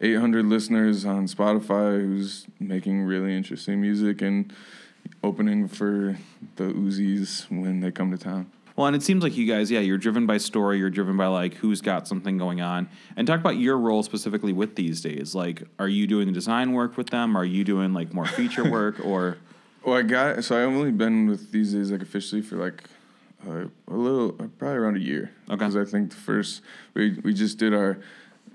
800 0.00 0.46
listeners 0.46 1.04
on 1.04 1.26
Spotify 1.26 2.00
who's 2.00 2.46
making 2.58 3.02
really 3.02 3.36
interesting 3.36 3.80
music 3.80 4.22
and 4.22 4.52
opening 5.22 5.68
for 5.68 6.16
the 6.56 6.64
Uzis 6.64 7.50
when 7.50 7.80
they 7.80 7.90
come 7.90 8.10
to 8.10 8.18
town. 8.18 8.50
Well, 8.76 8.86
and 8.86 8.96
it 8.96 9.02
seems 9.02 9.22
like 9.22 9.36
you 9.36 9.46
guys, 9.46 9.70
yeah, 9.70 9.80
you're 9.80 9.98
driven 9.98 10.26
by 10.26 10.38
story, 10.38 10.78
you're 10.78 10.88
driven 10.88 11.16
by 11.16 11.26
like 11.26 11.54
who's 11.54 11.82
got 11.82 12.08
something 12.08 12.38
going 12.38 12.62
on. 12.62 12.88
And 13.14 13.26
talk 13.26 13.38
about 13.38 13.58
your 13.58 13.76
role 13.76 14.02
specifically 14.02 14.54
with 14.54 14.76
these 14.76 15.02
days. 15.02 15.34
Like, 15.34 15.64
are 15.78 15.88
you 15.88 16.06
doing 16.06 16.26
the 16.26 16.32
design 16.32 16.72
work 16.72 16.96
with 16.96 17.10
them? 17.10 17.36
Are 17.36 17.44
you 17.44 17.62
doing 17.62 17.92
like 17.92 18.14
more 18.14 18.26
feature 18.26 18.70
work 18.70 19.04
or 19.04 19.36
Well, 19.84 19.98
I 19.98 20.02
got 20.02 20.44
so 20.44 20.56
I've 20.56 20.74
only 20.74 20.92
been 20.92 21.26
with 21.26 21.52
these 21.52 21.74
days 21.74 21.90
like 21.90 22.00
officially 22.00 22.40
for 22.40 22.56
like 22.56 22.84
uh, 23.46 23.66
a 23.88 23.94
little, 23.94 24.30
uh, 24.40 24.46
probably 24.58 24.78
around 24.78 24.96
a 24.96 25.00
year. 25.00 25.30
Okay. 25.48 25.56
Because 25.56 25.76
I 25.76 25.84
think 25.84 26.10
the 26.10 26.16
first 26.16 26.62
we 26.94 27.18
we 27.22 27.34
just 27.34 27.58
did 27.58 27.74
our 27.74 27.98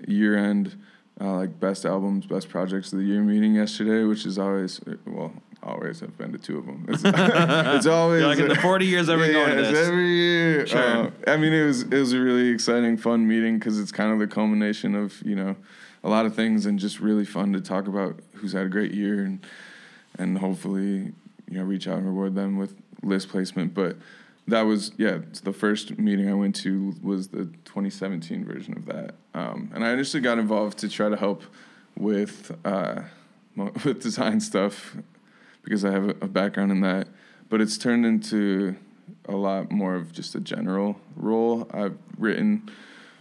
year 0.08 0.36
end 0.36 0.76
uh, 1.20 1.34
like 1.36 1.58
best 1.60 1.84
albums, 1.84 2.26
best 2.26 2.48
projects 2.48 2.92
of 2.92 2.98
the 2.98 3.04
year 3.04 3.22
meeting 3.22 3.54
yesterday, 3.54 4.04
which 4.04 4.26
is 4.26 4.38
always 4.38 4.80
well 5.06 5.32
always 5.62 6.02
I've 6.02 6.16
been 6.16 6.32
to 6.32 6.38
two 6.38 6.58
of 6.58 6.66
them. 6.66 6.86
It's, 6.88 7.02
it's 7.04 7.86
always 7.86 8.20
You're 8.20 8.28
like 8.28 8.38
in 8.38 8.48
the 8.48 8.56
40 8.56 8.86
years 8.86 9.08
I've 9.08 9.18
been 9.18 9.32
going 9.32 9.56
to 9.56 9.62
this. 9.62 9.88
every 9.88 10.08
year. 10.08 10.66
Sure. 10.66 11.06
Uh, 11.06 11.10
I 11.26 11.36
mean, 11.36 11.52
it 11.52 11.64
was 11.64 11.82
it 11.82 11.94
was 11.94 12.12
a 12.12 12.20
really 12.20 12.48
exciting, 12.48 12.96
fun 12.96 13.26
meeting 13.26 13.58
because 13.58 13.78
it's 13.78 13.92
kind 13.92 14.12
of 14.12 14.18
the 14.18 14.26
culmination 14.26 14.94
of 14.94 15.20
you 15.24 15.34
know 15.34 15.56
a 16.04 16.08
lot 16.08 16.26
of 16.26 16.34
things 16.34 16.66
and 16.66 16.78
just 16.78 17.00
really 17.00 17.24
fun 17.24 17.52
to 17.52 17.60
talk 17.60 17.88
about 17.88 18.20
who's 18.34 18.52
had 18.52 18.66
a 18.66 18.68
great 18.68 18.92
year 18.92 19.24
and 19.24 19.44
and 20.18 20.38
hopefully 20.38 21.12
you 21.50 21.58
know 21.58 21.64
reach 21.64 21.88
out 21.88 21.98
and 21.98 22.06
reward 22.06 22.34
them 22.34 22.56
with 22.56 22.74
list 23.02 23.28
placement. 23.28 23.74
But 23.74 23.96
that 24.48 24.62
was 24.62 24.92
yeah, 24.96 25.18
the 25.42 25.52
first 25.52 25.98
meeting 25.98 26.28
I 26.28 26.34
went 26.34 26.54
to 26.56 26.94
was 27.02 27.28
the 27.28 27.46
2017 27.64 28.44
version 28.44 28.76
of 28.76 28.86
that, 28.86 29.14
um, 29.34 29.70
and 29.74 29.84
I 29.84 29.92
initially 29.92 30.20
got 30.22 30.38
involved 30.38 30.78
to 30.78 30.88
try 30.88 31.08
to 31.08 31.16
help 31.16 31.42
with 31.96 32.56
uh, 32.64 33.02
with 33.56 34.02
design 34.02 34.40
stuff 34.40 34.96
because 35.62 35.84
I 35.84 35.90
have 35.90 36.08
a, 36.08 36.28
background 36.28 36.70
in 36.70 36.80
that. 36.82 37.08
But 37.48 37.60
it's 37.60 37.76
turned 37.76 38.06
into 38.06 38.76
a 39.28 39.34
lot 39.34 39.70
more 39.70 39.94
of 39.94 40.12
just 40.12 40.34
a 40.34 40.40
general 40.40 41.00
role. 41.16 41.68
I've 41.72 41.96
written 42.18 42.70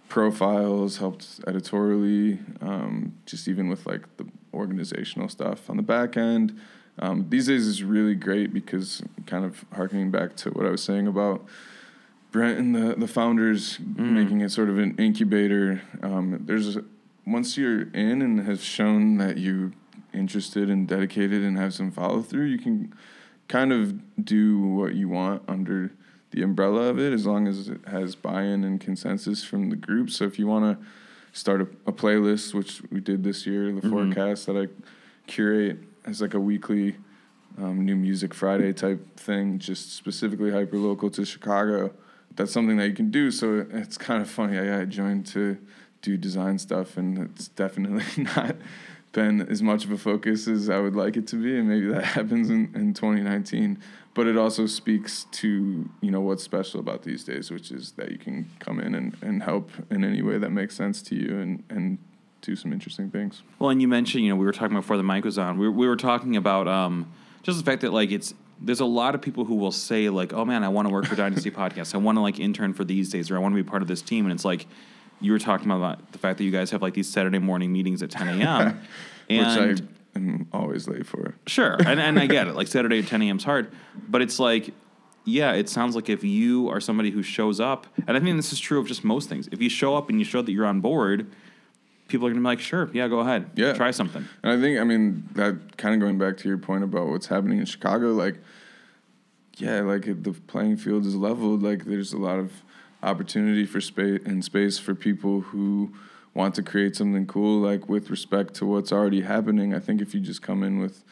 profiles, 0.10 0.98
helped 0.98 1.42
editorially, 1.48 2.40
um, 2.62 3.14
just 3.26 3.48
even 3.48 3.68
with 3.68 3.86
like 3.86 4.02
the 4.18 4.28
organizational 4.54 5.30
stuff 5.30 5.70
on 5.70 5.78
the 5.78 5.84
back 5.84 6.18
end. 6.18 6.60
Um, 7.00 7.26
these 7.30 7.48
days 7.48 7.68
is 7.68 7.84
really 7.84 8.16
great 8.16 8.54
because 8.54 9.02
kind 9.26 9.44
of 9.44 9.66
harkening 9.74 10.12
back 10.12 10.36
to 10.38 10.50
what 10.52 10.66
I 10.66 10.70
was 10.70 10.84
saying 10.84 11.08
about 11.08 11.46
Brent 12.32 12.58
and 12.60 12.76
the, 12.76 12.96
the 12.96 13.08
founders 13.08 13.80
making 14.14 14.42
it 14.42 14.50
sort 14.50 14.70
of 14.70 14.78
an 14.78 14.96
incubator. 14.98 15.82
Um, 16.02 16.42
there's 16.46 16.78
once 17.26 17.58
you're 17.58 17.84
in 17.94 18.22
and 18.22 18.46
have 18.46 18.62
shown 18.62 19.18
that 19.18 19.38
you 19.38 19.74
interested 20.14 20.70
and 20.70 20.88
dedicated 20.88 21.44
and 21.44 21.58
have 21.58 21.74
some 21.74 21.92
follow 21.92 22.22
through, 22.22 22.46
you 22.46 22.58
can 22.58 22.94
kind 23.48 23.72
of 23.72 24.26
do 24.26 24.60
what 24.60 24.96
you 24.96 25.10
want 25.10 25.44
under 25.48 25.92
the 26.32 26.42
umbrella 26.42 26.90
of 26.90 27.00
it 27.00 27.14
as 27.14 27.26
long 27.26 27.48
as 27.48 27.70
it 27.70 27.80
has 27.88 28.16
buy-in 28.16 28.64
and 28.64 28.82
consensus 28.82 29.44
from 29.44 29.70
the 29.70 29.76
group. 29.76 30.10
So 30.10 30.26
if 30.26 30.38
you 30.40 30.48
want 30.48 30.80
to 30.80 30.86
start 31.32 31.62
a, 31.62 31.68
a 31.86 31.94
playlist, 31.94 32.54
which 32.54 32.82
we 32.92 33.00
did 33.00 33.24
this 33.24 33.46
year, 33.46 33.72
the 33.72 33.88
forecast 33.90 34.46
that 34.48 34.58
I 34.58 34.68
curate 35.28 35.78
as 36.06 36.22
like 36.22 36.34
a 36.34 36.40
weekly 36.40 36.96
um, 37.58 37.86
new 37.86 37.96
music 37.96 38.34
Friday 38.34 38.74
type 38.74 39.18
thing, 39.18 39.60
just 39.60 39.96
specifically 39.96 40.52
hyper 40.52 40.78
local 40.78 41.10
to 41.12 41.26
Chicago. 41.26 41.92
That's 42.36 42.52
something 42.52 42.78
that 42.78 42.88
you 42.88 42.94
can 42.94 43.12
do. 43.12 43.32
So 43.32 43.66
it's 43.72 43.98
kind 43.98 44.22
of 44.22 44.30
funny. 44.30 44.58
I, 44.58 44.82
I 44.82 44.86
joined 44.86 45.26
to 45.28 45.58
do 46.02 46.18
design 46.18 46.60
stuff, 46.60 46.98
and 46.98 47.18
it's 47.18 47.48
definitely 47.50 48.24
not 48.36 48.56
been 49.12 49.42
as 49.42 49.62
much 49.62 49.86
of 49.86 49.92
a 49.92 49.98
focus 49.98 50.48
as 50.48 50.70
I 50.70 50.80
would 50.80 50.96
like 50.96 51.16
it 51.16 51.28
to 51.28 51.38
be, 51.38 51.58
and 51.58 51.70
maybe 51.70 51.88
that 51.88 52.04
happens 52.20 52.50
in, 52.50 52.72
in 52.76 52.94
2019. 52.94 53.80
But 54.14 54.28
it 54.28 54.38
also 54.38 54.66
speaks 54.66 55.26
to 55.32 55.90
you 56.02 56.12
know 56.12 56.22
what's 56.22 56.44
special 56.44 56.80
about 56.80 57.04
these 57.04 57.24
days, 57.24 57.52
which 57.52 57.72
is 57.72 57.94
that 57.94 58.12
you 58.12 58.18
can 58.18 58.50
come 58.60 58.80
in 58.80 58.96
and, 58.96 59.16
and 59.22 59.44
help 59.44 59.72
in 59.90 60.04
any 60.04 60.22
way 60.22 60.38
that 60.38 60.52
makes 60.52 60.76
sense 60.76 61.02
to 61.04 61.16
you, 61.16 61.40
and 61.40 61.64
and 61.70 61.98
do 62.46 62.56
some 62.56 62.72
interesting 62.72 63.10
things. 63.10 63.44
Well, 63.60 63.70
and 63.70 63.82
you 63.82 63.88
mentioned, 63.88 64.24
you 64.24 64.30
know, 64.30 64.36
we 64.36 64.46
were 64.46 64.52
talking 64.52 64.76
before 64.76 64.98
the 64.98 65.04
mic 65.04 65.26
was 65.26 65.38
on. 65.38 65.58
We 65.58 65.68
were, 65.68 65.74
we 65.74 65.88
were 65.88 65.96
talking 65.96 66.36
about 66.36 66.68
um, 66.68 67.12
just 67.44 67.58
the 67.58 67.64
fact 67.64 67.82
that 67.82 67.94
like 67.94 68.12
it's 68.12 68.34
there's 68.62 68.80
a 68.80 68.86
lot 68.86 69.16
of 69.16 69.22
people 69.22 69.46
who 69.46 69.56
will 69.56 69.72
say 69.72 70.10
like, 70.10 70.34
"Oh 70.34 70.46
man, 70.46 70.64
I 70.64 70.70
want 70.70 70.88
to 70.88 70.94
work 70.94 71.06
for 71.06 71.16
Dynasty 71.16 71.52
Podcast. 71.62 71.94
I 71.94 71.98
want 71.98 72.18
to 72.18 72.22
like 72.22 72.40
intern 72.40 72.74
for 72.74 72.84
these 72.84 73.10
days, 73.10 73.30
or 73.30 73.36
I 73.36 73.40
want 73.40 73.56
to 73.56 73.62
be 73.62 73.68
part 73.68 73.82
of 73.82 73.88
this 73.88 74.02
team." 74.02 74.26
And 74.26 74.34
it's 74.34 74.46
like 74.46 74.68
you 75.22 75.32
were 75.32 75.40
talking 75.40 75.72
about 75.72 76.12
the 76.12 76.18
fact 76.18 76.38
that 76.38 76.44
you 76.44 76.52
guys 76.52 76.72
have 76.72 76.82
like 76.82 76.94
these 76.94 77.10
Saturday 77.10 77.40
morning 77.40 77.72
meetings 77.72 78.04
at 78.04 78.12
10 78.12 78.28
a.m. 78.42 78.82
and 79.30 79.70
which 79.70 79.82
I 79.82 80.20
am 80.20 80.48
always 80.52 80.88
late 80.88 81.06
for. 81.06 81.36
Sure, 81.48 81.76
and 81.86 82.00
and 82.00 82.20
I 82.20 82.28
get 82.28 82.48
it. 82.48 82.56
Like 82.56 82.68
Saturday 82.76 83.00
at 83.00 83.08
10 83.08 83.22
a.m. 83.24 83.38
is 83.38 83.44
hard, 83.44 83.72
but 84.08 84.22
it's 84.22 84.40
like, 84.40 84.74
yeah, 85.26 85.54
it 85.54 85.70
sounds 85.70 85.96
like 85.96 86.10
if 86.10 86.24
you 86.24 86.70
are 86.70 86.80
somebody 86.80 87.12
who 87.12 87.24
shows 87.24 87.60
up, 87.60 87.88
and 88.08 88.16
I 88.16 88.20
think 88.20 88.38
this 88.38 88.54
is 88.54 88.60
true 88.60 88.80
of 88.80 88.88
just 88.88 89.04
most 89.04 89.30
things. 89.30 89.50
If 89.52 89.62
you 89.62 89.70
show 89.70 89.96
up 89.96 90.10
and 90.10 90.20
you 90.20 90.26
show 90.26 90.42
that 90.42 90.52
you're 90.52 90.66
on 90.66 90.82
board, 90.82 91.32
people 92.08 92.28
are 92.28 92.30
gonna 92.30 92.42
be 92.42 92.46
like, 92.46 92.60
sure, 92.60 92.90
yeah, 92.94 93.08
go 93.08 93.20
ahead, 93.20 93.50
Yeah. 93.56 93.74
try 93.74 93.92
something. 93.92 94.26
And 94.44 94.52
I 94.52 94.62
think, 94.62 94.80
I 94.80 94.84
mean, 94.84 95.28
that 95.34 95.78
kind 95.78 95.96
of 95.96 96.02
going 96.02 96.18
back 96.18 96.38
to 96.38 96.48
your 96.48 96.58
point 96.58 96.84
about 96.84 97.08
what's 97.08 97.28
happening 97.28 97.60
in 97.60 97.66
Chicago, 97.66 98.12
like, 98.14 98.36
yeah, 99.58 99.82
like 99.82 100.04
the 100.24 100.34
playing 100.48 100.78
field 100.78 101.06
is 101.06 101.16
leveled. 101.16 101.64
Like, 101.64 101.86
there's 101.86 102.14
a 102.14 102.18
lot 102.18 102.40
of 102.40 102.52
opportunity 103.02 103.66
for 103.66 103.80
space 103.82 104.20
and 104.26 104.44
space 104.44 104.78
for 104.78 104.94
people 104.96 105.42
who 105.42 105.94
want 106.34 106.54
to 106.56 106.64
create 106.64 106.96
something 106.96 107.26
cool, 107.26 107.60
like 107.62 107.88
with 107.88 108.10
respect 108.10 108.54
to 108.56 108.66
what's 108.66 108.92
already 108.92 109.22
happening. 109.22 109.74
I 109.74 109.80
think 109.80 110.02
if 110.02 110.14
you 110.14 110.20
just 110.20 110.42
come 110.42 110.64
in 110.64 110.80
with 110.80 111.04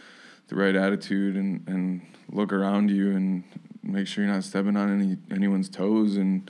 the 0.50 0.56
right 0.56 0.76
attitude 0.76 1.36
and, 1.38 1.64
and 1.68 2.02
look 2.30 2.52
around 2.52 2.92
you 2.92 3.16
and 3.16 3.44
make 3.82 4.08
sure 4.08 4.24
you're 4.26 4.34
not 4.34 4.44
stepping 4.44 4.76
on 4.76 4.90
any 5.00 5.18
anyone's 5.34 5.70
toes 5.70 6.18
and 6.18 6.50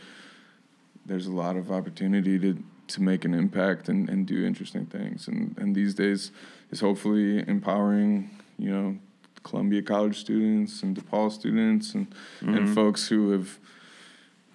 there's 1.06 1.28
a 1.28 1.32
lot 1.32 1.56
of 1.56 1.72
opportunity 1.72 2.40
to 2.40 2.64
to 2.88 3.02
make 3.02 3.26
an 3.26 3.34
impact 3.34 3.90
and, 3.90 4.10
and 4.10 4.26
do 4.28 4.46
interesting 4.46 4.86
things 4.86 5.28
and 5.28 5.56
and 5.58 5.76
these 5.76 5.94
days 5.94 6.32
is 6.72 6.80
hopefully 6.80 7.44
empowering 7.48 8.30
you 8.58 8.70
know 8.70 8.98
Columbia 9.44 9.82
College 9.82 10.18
students 10.20 10.84
and 10.84 10.96
DePaul 10.98 11.32
students 11.32 11.94
and 11.94 12.08
and 12.42 12.56
mm-hmm. 12.56 12.74
folks 12.74 13.08
who 13.08 13.32
have 13.32 13.60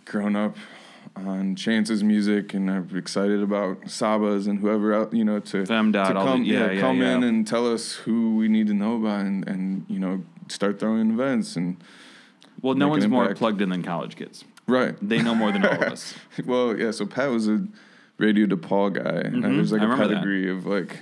grown 0.05 0.35
up 0.37 0.57
on 1.17 1.57
Chance's 1.57 2.03
music 2.05 2.55
and 2.55 2.71
are 2.71 2.87
excited 2.97 3.43
about 3.43 3.91
Saba's 3.91 4.47
and 4.47 4.59
whoever 4.61 4.93
else 4.93 5.13
you 5.13 5.25
know 5.25 5.41
to 5.41 5.65
Femdot, 5.65 6.09
to 6.09 6.17
all 6.17 6.25
the- 6.25 6.31
come 6.33 6.45
yeah, 6.45 6.71
yeah, 6.71 6.81
come 6.81 7.03
in 7.03 7.23
and 7.25 7.47
tell 7.47 7.73
us 7.73 7.95
who 7.95 8.37
we 8.37 8.49
need 8.49 8.67
to 8.69 8.75
know 8.75 8.97
about 8.97 9.21
and, 9.27 9.47
and 9.49 9.85
you 9.89 9.99
know 9.99 10.23
start 10.49 10.79
throwing 10.81 11.11
events 11.11 11.57
and 11.57 11.77
Well, 12.63 12.75
no 12.75 12.89
one's 12.89 13.07
more 13.07 13.35
plugged 13.35 13.61
in 13.61 13.69
than 13.69 13.83
college 13.83 14.17
kids. 14.17 14.45
right 14.67 14.97
They 15.07 15.21
know 15.23 15.35
more 15.35 15.53
than 15.53 15.65
all 15.65 15.73
of 15.73 15.83
us. 15.93 16.15
well, 16.45 16.77
yeah. 16.79 16.91
So 16.91 17.05
Pat 17.07 17.31
was 17.31 17.49
a 17.49 17.67
Radio 18.19 18.47
DePaul 18.47 18.93
guy, 18.93 19.21
and 19.25 19.37
Mhm, 19.45 19.57
there's 19.57 19.73
like 19.73 19.81
I 19.81 19.85
a 19.85 19.89
remember 19.89 20.09
that. 20.09 20.15
pedigree 20.17 20.51
of 20.51 20.67
like 20.67 21.01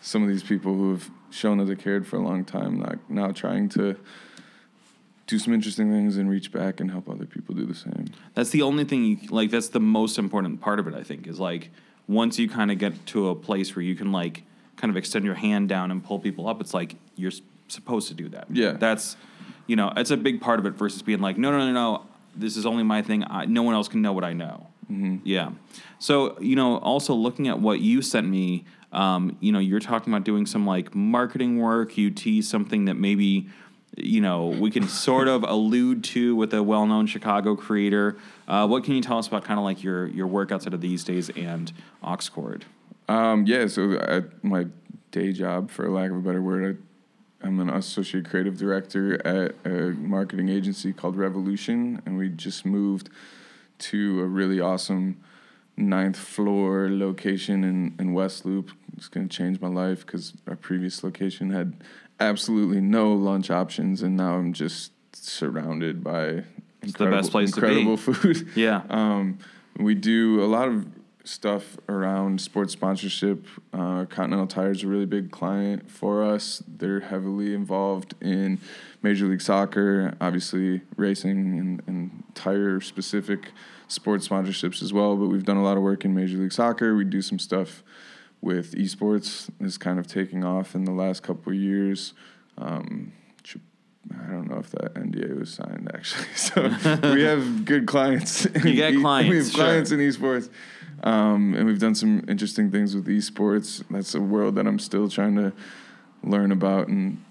some 0.00 0.22
of 0.22 0.28
these 0.28 0.42
people 0.42 0.74
who 0.74 0.90
have 0.92 1.10
shown 1.30 1.58
that 1.58 1.64
they 1.66 1.76
cared 1.76 2.06
for 2.06 2.16
a 2.16 2.22
long 2.22 2.44
time, 2.44 2.80
like 2.80 2.98
now 3.10 3.30
trying 3.32 3.68
to 3.70 3.96
do 5.26 5.38
some 5.38 5.52
interesting 5.52 5.90
things 5.90 6.16
and 6.16 6.30
reach 6.30 6.50
back 6.50 6.80
and 6.80 6.90
help 6.90 7.08
other 7.08 7.26
people 7.26 7.54
do 7.54 7.66
the 7.66 7.74
same. 7.74 8.06
That's 8.34 8.48
the 8.50 8.62
only 8.62 8.84
thing. 8.84 9.04
You, 9.04 9.18
like 9.28 9.50
that's 9.50 9.68
the 9.68 9.80
most 9.80 10.18
important 10.18 10.60
part 10.62 10.78
of 10.78 10.86
it. 10.88 10.94
I 10.94 11.02
think 11.02 11.26
is 11.26 11.38
like 11.38 11.70
once 12.06 12.38
you 12.38 12.48
kind 12.48 12.70
of 12.70 12.78
get 12.78 13.04
to 13.08 13.28
a 13.28 13.34
place 13.34 13.76
where 13.76 13.82
you 13.82 13.94
can 13.94 14.10
like 14.10 14.42
kind 14.76 14.90
of 14.90 14.96
extend 14.96 15.26
your 15.26 15.34
hand 15.34 15.68
down 15.68 15.90
and 15.90 16.02
pull 16.02 16.18
people 16.18 16.48
up. 16.48 16.62
It's 16.62 16.72
like 16.72 16.96
you're 17.16 17.32
supposed 17.68 18.08
to 18.08 18.14
do 18.14 18.30
that. 18.30 18.46
Yeah. 18.50 18.72
that's 18.72 19.18
you 19.66 19.76
know 19.76 19.92
it's 19.98 20.10
a 20.10 20.16
big 20.16 20.40
part 20.40 20.58
of 20.60 20.64
it 20.64 20.70
versus 20.72 21.02
being 21.02 21.20
like 21.20 21.36
no 21.36 21.50
no 21.50 21.58
no 21.58 21.72
no 21.72 22.06
this 22.34 22.56
is 22.56 22.64
only 22.64 22.84
my 22.84 23.02
thing. 23.02 23.22
I, 23.28 23.44
no 23.44 23.62
one 23.62 23.74
else 23.74 23.88
can 23.88 24.00
know 24.00 24.14
what 24.14 24.24
I 24.24 24.32
know. 24.32 24.67
Yeah. 24.88 25.50
So 25.98 26.38
you 26.40 26.56
know 26.56 26.78
also 26.78 27.14
looking 27.14 27.48
at 27.48 27.60
what 27.60 27.80
you 27.80 28.02
sent 28.02 28.26
me. 28.28 28.64
Um, 28.90 29.36
you 29.40 29.52
know, 29.52 29.58
you're 29.58 29.80
talking 29.80 30.12
about 30.12 30.24
doing 30.24 30.46
some 30.46 30.66
like 30.66 30.94
marketing 30.94 31.58
work. 31.58 31.98
You 31.98 32.10
tease 32.10 32.48
something 32.48 32.86
that 32.86 32.94
maybe 32.94 33.48
you 33.96 34.20
know 34.20 34.46
we 34.46 34.70
can 34.70 34.88
sort 35.06 35.28
of 35.28 35.42
allude 35.42 36.04
to 36.04 36.34
with 36.34 36.54
a 36.54 36.62
well-known 36.62 37.06
Chicago 37.06 37.54
creator. 37.54 38.16
Uh, 38.46 38.66
what 38.66 38.84
can 38.84 38.94
you 38.94 39.02
tell 39.02 39.18
us 39.18 39.28
about 39.28 39.44
kind 39.44 39.58
of 39.58 39.64
like 39.64 39.82
your 39.82 40.06
your 40.06 40.26
work 40.26 40.50
outside 40.52 40.74
of 40.74 40.80
these 40.80 41.04
days 41.04 41.28
and 41.30 41.72
Aux 42.02 42.16
Cord? 42.32 42.64
Um, 43.08 43.46
yeah, 43.46 43.66
so 43.66 43.92
at 43.92 44.44
my 44.44 44.66
day 45.10 45.32
job, 45.32 45.70
for 45.70 45.88
lack 45.90 46.10
of 46.10 46.16
a 46.16 46.20
better 46.20 46.42
word, 46.42 46.78
I, 47.42 47.46
I'm 47.46 47.58
an 47.60 47.70
associate 47.70 48.28
creative 48.28 48.58
director 48.58 49.26
at 49.26 49.54
a 49.64 49.92
marketing 49.92 50.48
agency 50.50 50.92
called 50.92 51.16
Revolution, 51.16 52.02
and 52.04 52.18
we 52.18 52.28
just 52.28 52.66
moved 52.66 53.08
to 53.78 54.20
a 54.20 54.26
really 54.26 54.60
awesome 54.60 55.20
ninth 55.76 56.16
floor 56.16 56.88
location 56.90 57.64
in, 57.64 57.94
in 57.98 58.12
West 58.12 58.44
Loop. 58.44 58.70
It's 58.96 59.08
going 59.08 59.28
to 59.28 59.36
change 59.36 59.60
my 59.60 59.68
life 59.68 60.04
because 60.04 60.32
our 60.48 60.56
previous 60.56 61.04
location 61.04 61.50
had 61.50 61.82
absolutely 62.20 62.80
no 62.80 63.12
lunch 63.12 63.50
options, 63.50 64.02
and 64.02 64.16
now 64.16 64.34
I'm 64.34 64.52
just 64.52 64.92
surrounded 65.14 66.02
by 66.02 66.44
It's 66.82 66.94
the 66.94 67.06
best 67.06 67.30
place 67.30 67.52
to 67.52 67.60
be. 67.60 67.66
incredible 67.66 67.96
food. 67.96 68.48
Yeah. 68.56 68.82
Um, 68.90 69.38
we 69.78 69.94
do 69.94 70.42
a 70.42 70.46
lot 70.46 70.66
of 70.66 70.86
stuff 71.28 71.76
around 71.88 72.40
sports 72.40 72.72
sponsorship. 72.72 73.46
Uh, 73.72 74.06
Continental 74.06 74.46
Tire 74.46 74.70
is 74.70 74.82
a 74.82 74.86
really 74.86 75.04
big 75.04 75.30
client 75.30 75.90
for 75.90 76.24
us. 76.24 76.62
They're 76.66 77.00
heavily 77.00 77.54
involved 77.54 78.14
in 78.20 78.58
Major 79.02 79.26
League 79.26 79.42
Soccer, 79.42 80.14
obviously 80.20 80.80
racing 80.96 81.58
and, 81.58 81.82
and 81.86 82.24
tire 82.34 82.80
specific 82.80 83.52
sports 83.88 84.26
sponsorships 84.26 84.82
as 84.82 84.92
well. 84.92 85.16
But 85.16 85.26
we've 85.26 85.44
done 85.44 85.58
a 85.58 85.62
lot 85.62 85.76
of 85.76 85.82
work 85.82 86.04
in 86.04 86.14
Major 86.14 86.38
League 86.38 86.52
Soccer. 86.52 86.96
We 86.96 87.04
do 87.04 87.20
some 87.20 87.38
stuff 87.38 87.82
with 88.40 88.72
esports 88.72 89.50
is 89.60 89.76
kind 89.76 89.98
of 89.98 90.06
taking 90.06 90.44
off 90.44 90.74
in 90.74 90.84
the 90.84 90.92
last 90.92 91.22
couple 91.22 91.52
of 91.52 91.58
years. 91.58 92.14
Um, 92.56 93.12
I 94.26 94.30
don't 94.30 94.48
know 94.48 94.58
if 94.58 94.70
that 94.70 94.94
NDA 94.94 95.38
was 95.38 95.52
signed 95.52 95.90
actually. 95.94 96.24
So 96.34 96.62
we 97.12 97.22
have 97.22 97.64
good 97.64 97.86
clients. 97.86 98.46
You 98.64 98.76
got 98.76 98.92
e- 98.94 99.00
clients, 99.00 99.30
We 99.30 99.36
have 99.36 99.46
sure. 99.46 99.54
clients 99.64 99.90
in 99.90 99.98
esports, 100.00 100.48
um, 101.02 101.54
and 101.54 101.66
we've 101.66 101.78
done 101.78 101.94
some 101.94 102.24
interesting 102.28 102.70
things 102.70 102.94
with 102.94 103.06
esports. 103.06 103.84
That's 103.90 104.14
a 104.14 104.20
world 104.20 104.54
that 104.56 104.66
I'm 104.66 104.78
still 104.78 105.08
trying 105.08 105.36
to 105.36 105.52
learn 106.22 106.52
about 106.52 106.88
and 106.88 107.22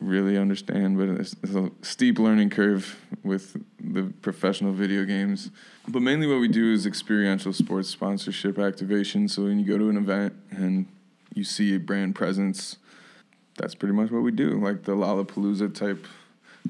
really 0.00 0.36
understand. 0.36 0.98
But 0.98 1.08
it's, 1.08 1.36
it's 1.42 1.54
a 1.54 1.70
steep 1.82 2.18
learning 2.18 2.50
curve 2.50 3.00
with 3.22 3.56
the 3.80 4.12
professional 4.22 4.72
video 4.72 5.04
games. 5.04 5.50
But 5.88 6.02
mainly, 6.02 6.26
what 6.26 6.40
we 6.40 6.48
do 6.48 6.72
is 6.72 6.86
experiential 6.86 7.52
sports 7.52 7.88
sponsorship 7.88 8.58
activation. 8.58 9.28
So 9.28 9.44
when 9.44 9.58
you 9.58 9.66
go 9.66 9.78
to 9.78 9.88
an 9.88 9.96
event 9.96 10.34
and 10.50 10.86
you 11.34 11.44
see 11.44 11.74
a 11.74 11.78
brand 11.78 12.14
presence 12.14 12.76
that's 13.56 13.74
pretty 13.74 13.94
much 13.94 14.10
what 14.10 14.22
we 14.22 14.32
do, 14.32 14.60
like 14.60 14.82
the 14.82 14.92
Lollapalooza 14.92 15.74
type 15.74 16.06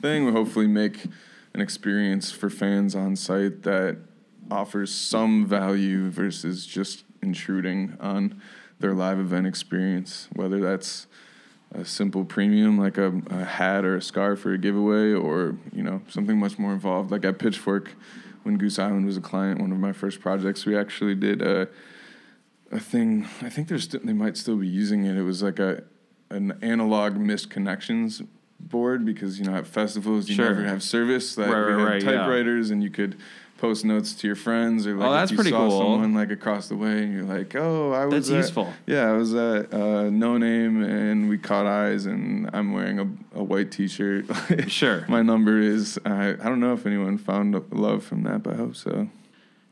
thing. 0.00 0.26
We 0.26 0.32
hopefully 0.32 0.66
make 0.66 1.04
an 1.54 1.60
experience 1.60 2.30
for 2.30 2.50
fans 2.50 2.94
on 2.94 3.16
site 3.16 3.62
that 3.62 3.96
offers 4.50 4.92
some 4.92 5.46
value 5.46 6.10
versus 6.10 6.66
just 6.66 7.04
intruding 7.22 7.96
on 8.00 8.40
their 8.80 8.92
live 8.94 9.18
event 9.18 9.46
experience, 9.46 10.28
whether 10.34 10.60
that's 10.60 11.06
a 11.72 11.84
simple 11.84 12.24
premium 12.24 12.78
like 12.78 12.98
a, 12.98 13.20
a 13.30 13.44
hat 13.44 13.84
or 13.84 13.96
a 13.96 14.02
scarf 14.02 14.46
or 14.46 14.52
a 14.52 14.58
giveaway 14.58 15.12
or 15.12 15.56
you 15.72 15.82
know 15.82 16.00
something 16.08 16.38
much 16.38 16.56
more 16.56 16.72
involved 16.72 17.10
like 17.10 17.24
at 17.24 17.36
pitchfork 17.40 17.96
when 18.44 18.56
goose 18.56 18.78
island 18.78 19.04
was 19.04 19.16
a 19.16 19.20
client 19.20 19.60
one 19.60 19.72
of 19.72 19.78
my 19.78 19.90
first 19.92 20.20
projects 20.20 20.64
we 20.66 20.76
actually 20.76 21.16
did 21.16 21.42
a, 21.42 21.66
a 22.70 22.78
thing 22.78 23.26
i 23.42 23.48
think 23.48 23.66
there's 23.66 23.84
st- 23.90 24.06
they 24.06 24.12
might 24.12 24.36
still 24.36 24.56
be 24.56 24.68
using 24.68 25.04
it 25.04 25.16
it 25.16 25.22
was 25.22 25.42
like 25.42 25.58
a 25.58 25.82
an 26.30 26.52
analog 26.62 27.16
missed 27.16 27.50
connections 27.50 28.22
board 28.60 29.04
because 29.04 29.40
you 29.40 29.44
know 29.44 29.56
at 29.56 29.66
festivals 29.66 30.28
you 30.28 30.36
Sure. 30.36 30.50
never 30.54 30.64
have 30.68 30.80
service 30.80 31.36
like 31.36 31.48
Right, 31.48 31.66
we 31.66 31.72
right, 31.72 31.78
had 31.80 31.86
right, 31.88 32.02
yeah. 32.04 32.12
typewriters 32.18 32.70
and 32.70 32.84
you 32.84 32.90
could 32.90 33.16
post 33.64 33.84
notes 33.84 34.12
to 34.14 34.26
your 34.26 34.36
friends 34.36 34.86
or 34.86 34.94
like 34.96 35.08
Oh, 35.08 35.12
that's 35.12 35.30
if 35.30 35.32
you 35.32 35.36
pretty 35.38 35.50
saw 35.50 35.68
cool. 35.68 35.78
someone 35.80 36.14
like 36.14 36.30
across 36.30 36.68
the 36.68 36.76
way 36.76 37.02
and 37.02 37.12
you're 37.14 37.24
like 37.36 37.54
oh 37.56 37.92
i 37.92 38.04
was 38.04 38.12
That's 38.14 38.30
at- 38.30 38.36
useful. 38.36 38.72
yeah, 38.86 39.10
I 39.10 39.12
was 39.12 39.34
at 39.34 39.72
uh, 39.72 40.10
Noname 40.22 40.76
and 40.86 41.28
we 41.28 41.38
caught 41.38 41.66
eyes, 41.66 42.06
and 42.06 42.48
I'm 42.52 42.72
wearing 42.72 42.98
a, 42.98 43.06
a 43.40 43.42
white 43.42 43.70
T-shirt. 43.70 44.26
Sure. 44.68 45.04
My 45.08 45.22
number 45.22 45.58
is 45.60 45.98
I, 46.04 46.30
I 46.30 46.44
don't 46.50 46.60
know 46.60 46.74
if 46.74 46.84
anyone 46.86 47.16
found 47.18 47.48
love 47.72 48.04
from 48.04 48.22
that, 48.24 48.42
but 48.42 48.54
I 48.54 48.56
hope 48.56 48.76
so. 48.76 49.08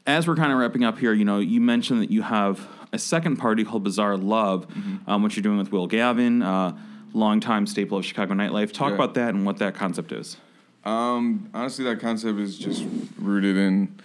As 0.06 0.26
we're 0.26 0.36
kind 0.36 0.52
of 0.52 0.58
wrapping 0.58 0.84
up 0.84 0.98
here, 0.98 1.12
you 1.12 1.24
know, 1.24 1.38
you 1.38 1.60
mentioned 1.60 2.02
that 2.02 2.10
you 2.10 2.22
have 2.22 2.66
a 2.92 2.98
second 2.98 3.36
party 3.36 3.62
called 3.64 3.84
Bizarre 3.84 4.16
Love, 4.16 4.66
Mm-hmm. 4.68 5.08
um, 5.10 5.22
which 5.22 5.36
you're 5.36 5.42
doing 5.42 5.58
with 5.58 5.70
Will 5.72 5.86
Gavin, 5.86 6.42
uh, 6.42 6.76
longtime 7.14 7.66
staple 7.66 7.98
of 7.98 8.04
Chicago 8.04 8.34
nightlife. 8.34 8.72
Talk 8.72 8.88
Yeah. 8.90 8.94
about 8.96 9.14
that 9.14 9.30
and 9.34 9.46
what 9.46 9.58
that 9.58 9.74
concept 9.74 10.10
is. 10.12 10.36
Um, 10.84 11.48
honestly, 11.54 11.84
that 11.84 12.00
concept 12.00 12.38
is 12.38 12.58
just 12.58 12.84
rooted 13.18 13.56
in 13.56 14.00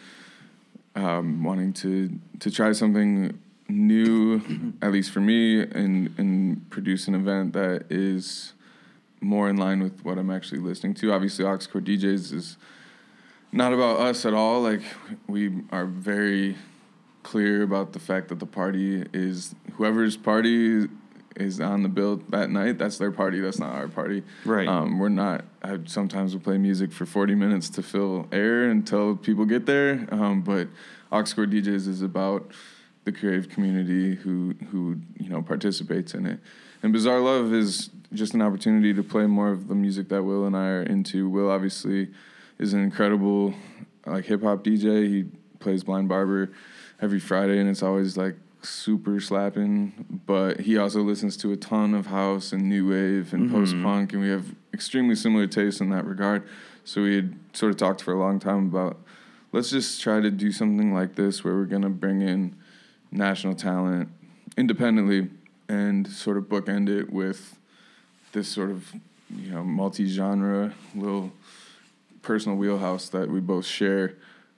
um, 0.96 1.44
wanting 1.44 1.74
to 1.74 2.20
to 2.40 2.52
try 2.52 2.72
something 2.72 3.40
new, 3.68 4.74
at 4.82 4.92
least 4.92 5.12
for 5.12 5.20
me, 5.20 5.62
and 5.62 6.14
and 6.18 6.70
produce 6.70 7.08
an 7.08 7.16
event 7.16 7.54
that 7.54 7.86
is 7.90 8.54
more 9.22 9.50
in 9.50 9.58
line 9.58 9.82
with 9.82 10.04
what 10.06 10.18
I'm 10.18 10.30
actually 10.30 10.60
listening 10.60 10.94
to. 10.96 11.12
Obviously, 11.12 11.46
Aux 11.46 11.58
Cord 11.72 11.86
DJs 11.86 12.34
is 12.34 12.58
not 13.52 13.74
about 13.74 14.00
us 14.00 14.26
at 14.26 14.34
all. 14.34 14.62
Like 14.62 14.82
we 15.28 15.62
are 15.72 15.86
very 15.86 16.56
clear 17.24 17.64
about 17.64 17.94
the 17.94 18.00
fact 18.00 18.30
that 18.30 18.40
the 18.40 18.46
party 18.46 19.04
is 19.14 19.54
whoever's 19.74 20.16
party 20.16 20.88
is 21.40 21.60
on 21.60 21.84
the 21.84 21.90
bill 21.90 22.22
that 22.30 22.50
night. 22.50 22.78
That's 22.78 22.98
their 22.98 23.12
party. 23.12 23.40
That's 23.40 23.60
not 23.60 23.74
our 23.74 23.88
party. 23.88 24.24
Right. 24.46 24.68
Um, 24.68 25.00
we're 25.00 25.10
not. 25.10 25.46
I 25.64 25.80
sometimes 25.86 26.34
will 26.34 26.42
play 26.42 26.58
music 26.58 26.92
for 26.92 27.06
40 27.06 27.36
minutes 27.36 27.70
to 27.72 27.84
fill 27.84 28.28
air 28.32 28.70
until 28.70 29.16
people 29.16 29.46
get 29.46 29.66
there. 29.66 30.08
Um, 30.12 30.42
but 30.42 30.68
Aux 31.12 31.24
Cord 31.34 31.52
DJs 31.52 31.88
is 31.88 32.02
about 32.02 32.52
the 33.06 33.12
creative 33.12 33.50
community 33.50 34.16
who 34.16 34.54
who 34.72 34.98
you 35.18 35.30
know 35.30 35.42
participates 35.42 36.14
in 36.14 36.26
it. 36.26 36.40
And 36.84 36.92
Bizarre 36.94 37.22
Love 37.22 37.54
is 37.54 37.90
just 38.14 38.34
an 38.34 38.42
opportunity 38.42 38.94
to 38.94 39.04
play 39.04 39.26
more 39.26 39.50
of 39.50 39.68
the 39.68 39.76
music 39.76 40.10
that 40.10 40.24
Will 40.24 40.46
and 40.46 40.56
I 40.56 40.68
are 40.68 40.84
into. 40.84 41.30
Will 41.30 41.50
obviously 41.50 42.10
is 42.60 42.74
an 42.74 42.82
incredible 42.84 43.54
like 44.06 44.26
hip 44.26 44.44
hop 44.44 44.64
DJ. 44.64 45.08
He 45.08 45.26
plays 45.60 45.84
Blind 45.84 46.10
Barber 46.10 46.52
every 47.02 47.20
Friday, 47.20 47.60
and 47.60 47.70
it's 47.70 47.84
always 47.84 48.18
like 48.18 48.36
super 48.68 49.20
slapping. 49.20 50.22
But 50.26 50.62
he 50.62 50.78
also 50.78 51.02
listens 51.02 51.38
to 51.38 51.52
a 51.52 51.58
ton 51.58 51.94
of 51.94 52.08
house 52.08 52.52
and 52.52 52.70
new 52.70 52.90
wave 52.90 53.34
and 53.34 53.52
post 53.52 53.76
punk, 53.82 54.14
and 54.14 54.22
we 54.22 54.30
have 54.30 54.46
extremely 54.74 55.16
similar 55.16 55.48
tastes 55.48 55.82
in 55.82 55.90
that 55.90 56.06
regard. 56.06 56.48
So 56.84 57.04
we 57.04 57.16
had 57.16 57.36
sort 57.54 57.72
of 57.72 57.78
talked 57.78 58.02
for 58.02 58.14
a 58.14 58.20
long 58.20 58.40
time 58.40 58.68
about 58.68 58.98
let's 59.52 59.70
just 59.70 60.02
try 60.02 60.20
to 60.20 60.32
do 60.32 60.52
something 60.52 60.94
like 60.94 61.16
this 61.16 61.44
where 61.44 61.56
we're 61.56 61.66
gonna 61.66 61.90
bring 61.90 62.22
in 62.22 62.56
national 63.12 63.56
talent 63.56 64.10
independently 64.58 65.30
and 65.70 66.08
sort 66.08 66.38
of 66.38 66.46
bookend 66.46 66.90
it 66.90 67.12
with 67.12 67.58
this 68.32 68.48
sort 68.48 68.70
of 68.70 68.94
you 69.30 69.52
know 69.52 69.64
multi-genre 69.64 70.74
little 70.96 71.32
personal 72.22 72.58
wheelhouse 72.58 73.10
that 73.10 73.30
we 73.30 73.40
both 73.40 73.66
share. 73.66 74.16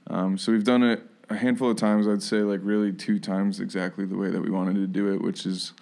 Um, 0.08 0.38
so 0.38 0.52
we've 0.52 0.64
done 0.64 0.84
it 0.84 1.02
a 1.30 1.36
handful 1.36 1.70
of 1.70 1.78
times. 1.78 2.08
I'd 2.08 2.24
say 2.24 2.38
like 2.38 2.60
really 2.64 2.92
two 2.92 3.20
times 3.20 3.60
exactly 3.60 4.06
the 4.06 4.18
way 4.18 4.30
that 4.30 4.42
we 4.42 4.50
wanted 4.50 4.76
to 4.76 4.88
do 4.88 5.14
it, 5.14 5.22
which 5.22 5.46
is 5.46 5.74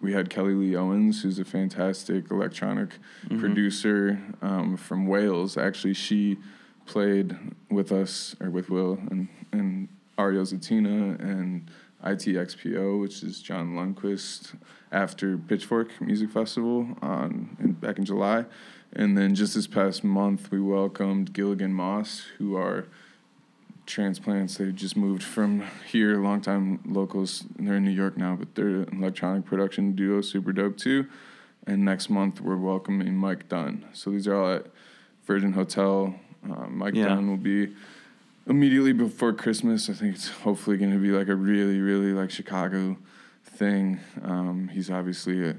we 0.00 0.12
had 0.12 0.30
Kelly 0.30 0.54
Lee 0.54 0.76
Owens, 0.76 1.22
who's 1.22 1.38
a 1.38 1.44
fantastic 1.44 2.30
electronic 2.30 2.98
producer 3.38 4.20
um, 4.42 4.76
from 4.76 5.06
Wales. 5.06 5.56
Actually, 5.56 5.94
she 5.94 6.36
played 6.84 7.36
with 7.70 7.90
us 7.90 8.36
or 8.40 8.50
with 8.50 8.70
Will 8.70 8.98
and 9.10 9.28
and 9.52 9.88
Ario 10.18 10.42
Zatina 10.42 11.20
and 11.20 11.70
ITXPO, 12.04 13.00
which 13.00 13.22
is 13.22 13.42
John 13.42 13.74
Lundquist, 13.74 14.54
after 14.92 15.36
Pitchfork 15.36 16.00
Music 16.00 16.30
Festival 16.30 16.86
on 17.02 17.56
in, 17.60 17.72
back 17.72 17.98
in 17.98 18.04
July. 18.04 18.44
And 18.92 19.18
then 19.18 19.34
just 19.34 19.54
this 19.54 19.66
past 19.66 20.04
month, 20.04 20.50
we 20.50 20.60
welcomed 20.60 21.32
Gilligan 21.32 21.72
Moss, 21.74 22.22
who 22.38 22.56
are 22.56 22.86
transplants. 23.86 24.56
They 24.56 24.70
just 24.72 24.96
moved 24.96 25.22
from 25.22 25.62
here, 25.86 26.16
longtime 26.22 26.80
locals. 26.86 27.44
and 27.56 27.66
They're 27.66 27.76
in 27.76 27.84
New 27.84 27.90
York 27.90 28.16
now, 28.16 28.36
but 28.36 28.54
they're 28.54 28.82
an 28.82 28.98
electronic 29.00 29.44
production 29.44 29.92
duo, 29.94 30.20
super 30.20 30.52
dope 30.52 30.76
too. 30.76 31.06
And 31.66 31.84
next 31.84 32.10
month, 32.10 32.40
we're 32.40 32.56
welcoming 32.56 33.16
Mike 33.16 33.48
Dunn. 33.48 33.84
So 33.92 34.10
these 34.10 34.26
are 34.28 34.34
all 34.36 34.52
at 34.54 34.66
Virgin 35.24 35.52
Hotel. 35.52 36.14
Um, 36.44 36.78
Mike 36.78 36.94
Yeah. 36.94 37.06
Dunn 37.08 37.28
will 37.28 37.36
be 37.36 37.74
immediately 38.46 38.92
before 38.92 39.32
Christmas. 39.32 39.90
I 39.90 39.92
think 39.94 40.14
it's 40.14 40.28
hopefully 40.28 40.76
going 40.76 40.92
to 40.92 40.98
be 40.98 41.10
like 41.10 41.28
a 41.28 41.34
really, 41.34 41.80
really 41.80 42.12
like 42.12 42.30
Chicago 42.30 42.96
thing. 43.44 43.98
Um, 44.22 44.68
he's 44.72 44.90
obviously 44.90 45.48
a, 45.48 45.56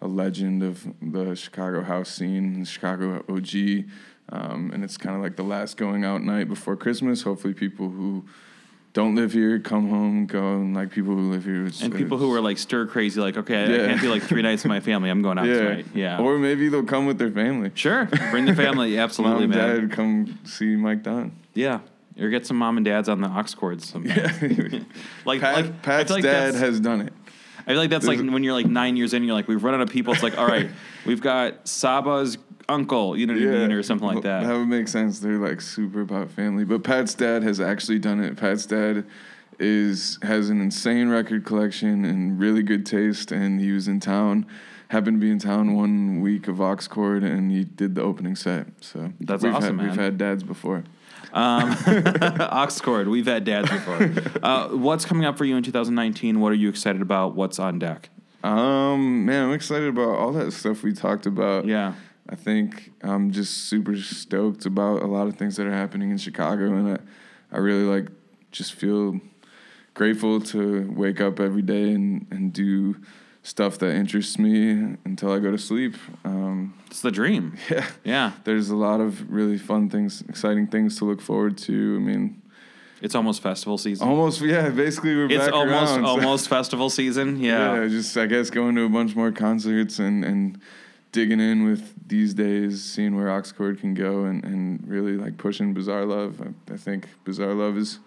a 0.00 0.08
legend 0.08 0.62
of 0.62 0.86
the 1.02 1.34
Chicago 1.34 1.82
house 1.82 2.08
scene, 2.10 2.60
the 2.60 2.66
Chicago 2.66 3.22
OG. 3.28 3.84
Um, 4.32 4.70
and 4.72 4.84
it's 4.84 4.96
kind 4.96 5.16
of 5.16 5.22
like 5.22 5.36
the 5.36 5.42
last 5.42 5.76
going 5.76 6.04
out 6.04 6.22
night 6.22 6.48
before 6.48 6.76
Christmas. 6.76 7.22
Hopefully, 7.22 7.52
people 7.54 7.88
who 7.88 8.24
don't 8.92 9.14
live 9.14 9.32
here 9.32 9.58
come 9.58 9.88
home, 9.88 10.26
go, 10.26 10.54
and 10.56 10.74
like 10.74 10.90
people 10.90 11.14
who 11.14 11.30
live 11.30 11.44
here. 11.44 11.66
It's, 11.66 11.80
And 11.80 11.94
people 11.94 12.18
who 12.18 12.32
are 12.34 12.40
like 12.40 12.58
stir 12.58 12.86
crazy, 12.86 13.20
like, 13.20 13.36
okay, 13.36 13.60
I- 13.62 13.64
I 13.84 13.86
can't 13.88 14.00
be 14.00 14.08
like 14.08 14.22
three 14.22 14.42
nights 14.42 14.62
with 14.64 14.70
my 14.70 14.80
family. 14.90 15.10
I'm 15.10 15.22
going 15.22 15.38
out 15.38 15.46
yeah, 15.46 15.54
tonight. 15.58 15.86
Yeah. 15.94 16.18
Or 16.20 16.38
maybe 16.38 16.68
they'll 16.68 16.84
come 16.84 17.06
with 17.06 17.18
their 17.18 17.30
family. 17.30 17.70
sure. 17.74 18.06
Bring 18.30 18.46
the 18.46 18.54
family. 18.54 18.98
Absolutely, 19.06 19.46
Mom, 19.46 19.56
man. 19.58 19.80
dad, 19.88 19.92
come 19.92 20.38
see 20.44 20.76
Mike 20.76 21.02
Dunn. 21.02 21.32
Yeah. 21.54 21.80
Or 22.20 22.28
get 22.28 22.46
some 22.46 22.58
mom 22.58 22.76
and 22.76 22.84
dads 22.84 23.08
on 23.08 23.20
the 23.20 23.28
Aux 23.28 23.44
Cords. 23.56 23.88
sometime. 23.88 24.86
like, 25.24 25.40
Pat, 25.40 25.54
like 25.56 25.82
Pat's 25.82 26.10
like 26.10 26.22
dad 26.22 26.54
has 26.54 26.78
done 26.80 27.00
it. 27.00 27.12
I 27.66 27.70
feel 27.72 27.76
like 27.78 27.90
that's 27.90 28.06
like 28.06 28.18
There's- 28.18 28.32
when 28.32 28.42
you're 28.44 28.52
like 28.52 28.66
nine 28.66 28.96
years 28.96 29.14
in, 29.14 29.22
you're 29.24 29.34
like, 29.34 29.48
we've 29.48 29.62
run 29.62 29.74
out 29.74 29.80
of 29.80 29.88
people. 29.90 30.12
It's 30.12 30.22
like, 30.22 30.36
all 30.36 30.46
right, 30.46 30.68
we've 31.06 31.20
got 31.20 31.66
Saba's 31.68 32.36
uncle, 32.70 33.16
you 33.16 33.26
know 33.26 33.34
what 33.34 33.42
I 33.42 33.58
mean, 33.58 33.72
or 33.72 33.82
something 33.82 34.06
like 34.06 34.22
that. 34.22 34.46
That 34.46 34.56
would 34.56 34.68
make 34.68 34.88
sense. 34.88 35.18
They're 35.20 35.38
like 35.38 35.60
super 35.60 36.02
about 36.02 36.30
family. 36.30 36.64
But 36.64 36.84
Pat's 36.84 37.14
dad 37.14 37.42
has 37.42 37.60
actually 37.60 37.98
done 37.98 38.22
it. 38.22 38.36
Pat's 38.36 38.66
dad 38.66 39.06
is 39.58 40.18
has 40.22 40.48
an 40.48 40.60
insane 40.60 41.08
record 41.08 41.44
collection 41.44 42.04
and 42.04 42.38
really 42.38 42.62
good 42.62 42.86
taste. 42.86 43.32
And 43.32 43.60
he 43.60 43.72
was 43.72 43.88
in 43.88 44.00
town, 44.00 44.46
happened 44.88 45.20
to 45.20 45.20
be 45.20 45.30
in 45.30 45.38
town 45.38 45.76
one 45.76 46.20
week 46.20 46.48
of 46.48 46.60
Aux 46.60 46.76
Cord, 46.88 47.22
and 47.22 47.50
he 47.50 47.64
did 47.64 47.94
the 47.94 48.02
opening 48.02 48.36
set. 48.36 48.66
So 48.80 49.12
That's 49.20 49.42
we've 49.42 49.54
awesome, 49.54 49.78
had, 49.78 49.86
man. 49.86 49.86
We've 49.88 50.00
had 50.00 50.18
dads 50.18 50.42
before. 50.42 50.84
Um, 51.32 51.76
Aux 51.86 52.80
Cord, 52.80 53.08
we've 53.08 53.26
had 53.26 53.44
dads 53.44 53.70
before. 53.70 54.12
Uh, 54.42 54.68
what's 54.68 55.04
coming 55.04 55.24
up 55.24 55.36
for 55.36 55.44
you 55.44 55.56
in 55.56 55.62
2019? 55.62 56.40
What 56.40 56.52
are 56.52 56.56
you 56.56 56.68
excited 56.68 57.02
about? 57.02 57.34
What's 57.34 57.58
on 57.58 57.78
deck? 57.78 58.10
Um, 58.42 59.26
man, 59.26 59.48
I'm 59.48 59.52
excited 59.52 59.88
about 59.88 60.16
all 60.16 60.32
that 60.32 60.52
stuff 60.52 60.82
we 60.82 60.92
talked 60.92 61.26
about. 61.26 61.66
Yeah. 61.66 61.94
I 62.30 62.36
think 62.36 62.92
I'm 63.02 63.32
just 63.32 63.64
super 63.68 63.96
stoked 63.96 64.64
about 64.64 65.02
a 65.02 65.06
lot 65.06 65.26
of 65.26 65.36
things 65.36 65.56
that 65.56 65.66
are 65.66 65.72
happening 65.72 66.10
in 66.10 66.18
Chicago, 66.18 66.66
and 66.74 66.92
I, 66.96 66.98
I 67.56 67.58
really 67.58 67.82
like 67.84 68.06
just 68.52 68.74
feel 68.74 69.20
grateful 69.94 70.40
to 70.40 70.90
wake 70.96 71.20
up 71.20 71.40
every 71.40 71.62
day 71.62 71.92
and, 71.92 72.26
and 72.30 72.52
do 72.52 72.96
stuff 73.42 73.78
that 73.78 73.94
interests 73.94 74.38
me 74.38 74.96
until 75.04 75.32
I 75.32 75.38
go 75.40 75.50
to 75.50 75.58
sleep. 75.58 75.94
Um, 76.24 76.74
It's 76.86 77.00
the 77.00 77.10
dream. 77.10 77.56
yeah, 77.70 77.86
Yeah. 78.04 78.32
there's 78.44 78.70
a 78.70 78.76
lot 78.76 79.00
of 79.00 79.30
really 79.30 79.58
fun 79.58 79.88
things, 79.90 80.22
exciting 80.28 80.66
things 80.68 80.96
to 80.98 81.04
look 81.06 81.20
forward 81.20 81.56
to. 81.58 81.96
I 81.96 82.04
mean, 82.04 82.42
It's 83.02 83.14
almost 83.14 83.42
festival 83.42 83.78
season. 83.78 84.06
almost 84.08 84.40
yeah, 84.42 84.68
basically 84.68 85.16
we're 85.16 85.26
it's 85.30 85.46
back 85.46 85.52
almost 85.54 85.92
around, 85.96 86.04
so- 86.04 86.06
almost 86.06 86.48
festival 86.48 86.90
season. 86.90 87.40
yeah. 87.40 87.80
Yeah. 87.82 87.88
just 87.88 88.16
I 88.16 88.26
guess 88.26 88.50
going 88.50 88.76
to 88.76 88.84
a 88.84 88.88
bunch 88.88 89.16
more 89.16 89.32
concerts 89.32 89.98
and 89.98 90.24
and 90.24 90.60
digging 91.12 91.40
in 91.40 91.64
with 91.64 91.94
these 92.08 92.34
days, 92.34 92.82
seeing 92.82 93.16
where 93.16 93.30
Aux 93.30 93.42
Cord 93.56 93.80
can 93.80 93.94
go, 93.94 94.24
and 94.24 94.44
and 94.44 94.86
really 94.86 95.16
like 95.16 95.38
pushing 95.38 95.74
Bizarre 95.74 96.04
Love. 96.04 96.40
I, 96.40 96.74
I 96.74 96.76
think 96.76 97.06
Bizarre 97.24 97.54
Love 97.54 97.76
is 97.76 97.98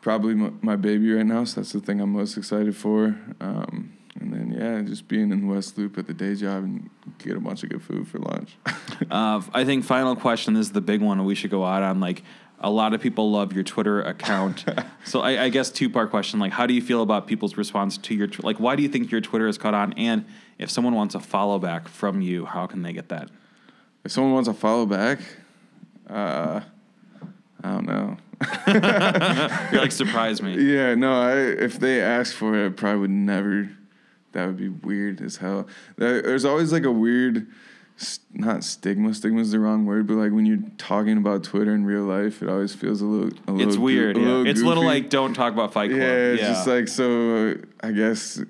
probably 0.00 0.34
my, 0.34 0.50
my 0.62 0.76
baby 0.76 1.12
right 1.12 1.26
now, 1.26 1.44
so 1.44 1.60
that's 1.60 1.72
the 1.72 1.80
thing 1.80 2.00
I'm 2.00 2.12
most 2.12 2.36
excited 2.36 2.76
for. 2.76 3.16
Um, 3.40 3.92
and 4.20 4.32
then 4.32 4.56
yeah, 4.58 4.82
just 4.82 5.08
being 5.08 5.30
in 5.30 5.46
the 5.46 5.54
West 5.54 5.78
Loop 5.78 5.98
at 5.98 6.06
the 6.06 6.14
day 6.14 6.34
job 6.34 6.64
and 6.64 6.90
get 7.18 7.36
a 7.36 7.40
bunch 7.40 7.62
of 7.62 7.70
good 7.70 7.82
food 7.82 8.08
for 8.08 8.18
lunch. 8.18 8.56
Uh, 9.12 9.40
I 9.54 9.64
think 9.64 9.84
final 9.84 10.16
question. 10.16 10.54
This 10.54 10.66
is 10.66 10.72
the 10.72 10.80
big 10.80 11.00
one. 11.00 11.24
We 11.24 11.36
should 11.36 11.52
go 11.52 11.64
out 11.64 11.84
on 11.84 12.00
like 12.00 12.24
a 12.58 12.68
lot 12.68 12.94
of 12.94 13.00
people 13.00 13.30
love 13.30 13.52
your 13.52 13.62
Twitter 13.62 14.02
account. 14.02 14.64
so 15.04 15.20
I, 15.20 15.44
I 15.44 15.48
guess 15.50 15.70
two 15.70 15.88
part 15.88 16.10
question. 16.10 16.40
Like, 16.40 16.52
how 16.52 16.66
do 16.66 16.74
you 16.74 16.82
feel 16.82 17.02
about 17.02 17.28
people's 17.28 17.56
response 17.56 17.96
to 17.98 18.14
your 18.14 18.28
like? 18.42 18.58
Why 18.58 18.74
do 18.74 18.82
you 18.82 18.88
think 18.88 19.12
your 19.12 19.20
Twitter 19.20 19.46
has 19.46 19.56
caught 19.56 19.72
on? 19.72 19.92
And 19.92 20.24
if 20.58 20.70
someone 20.70 20.94
wants 20.94 21.14
a 21.14 21.20
follow 21.20 21.58
back 21.58 21.88
from 21.88 22.20
you, 22.20 22.44
how 22.46 22.66
can 22.66 22.82
they 22.82 22.92
get 22.92 23.08
that? 23.10 23.30
if 24.04 24.12
someone 24.12 24.32
wants 24.32 24.48
a 24.48 24.54
follow 24.54 24.86
back, 24.86 25.18
uh, 26.08 26.60
I 27.62 27.68
don't 27.68 27.86
know. 27.86 28.16
You're 29.72 29.80
like 29.82 29.92
surprise 29.92 30.40
me. 30.40 30.56
Yeah, 30.56 30.94
no, 30.94 31.12
I 31.20 31.36
if 31.36 31.78
they 31.78 32.00
ask 32.00 32.34
for 32.34 32.54
it, 32.54 32.66
I 32.66 32.68
probably 32.70 33.00
would 33.00 33.10
never. 33.10 33.70
That 34.32 34.46
would 34.46 34.56
be 34.56 34.68
weird 34.68 35.20
as 35.20 35.36
hell. 35.38 35.66
There's 35.96 36.44
always 36.44 36.72
like 36.72 36.84
a 36.84 36.92
weird, 36.92 37.48
not 38.32 38.62
stigma. 38.62 39.12
Stigma 39.14 39.40
is 39.40 39.50
the 39.50 39.58
wrong 39.58 39.84
word, 39.86 40.06
but 40.06 40.14
like 40.14 40.32
when 40.32 40.46
you're 40.46 40.62
talking 40.76 41.16
about 41.18 41.42
Twitter 41.44 41.74
in 41.74 41.84
real 41.84 42.04
life, 42.04 42.42
it 42.42 42.48
always 42.48 42.74
feels 42.74 43.00
a 43.00 43.06
little. 43.06 43.36
A 43.48 43.52
little 43.52 43.68
It's 43.68 43.76
weird. 43.78 44.16
a 44.16 44.20
Yeah. 44.20 44.26
little 44.26 44.46
It's 44.46 44.60
a 44.60 44.64
little 44.64 44.84
like 44.84 45.10
don't 45.10 45.34
talk 45.34 45.52
about 45.52 45.72
Fight 45.72 45.90
Club. 45.90 46.00
Yeah, 46.00 46.32
it's 46.34 46.42
just 46.42 46.66
like 46.66 46.88
so. 46.88 47.56
I 47.82 47.90
guess 47.90 48.40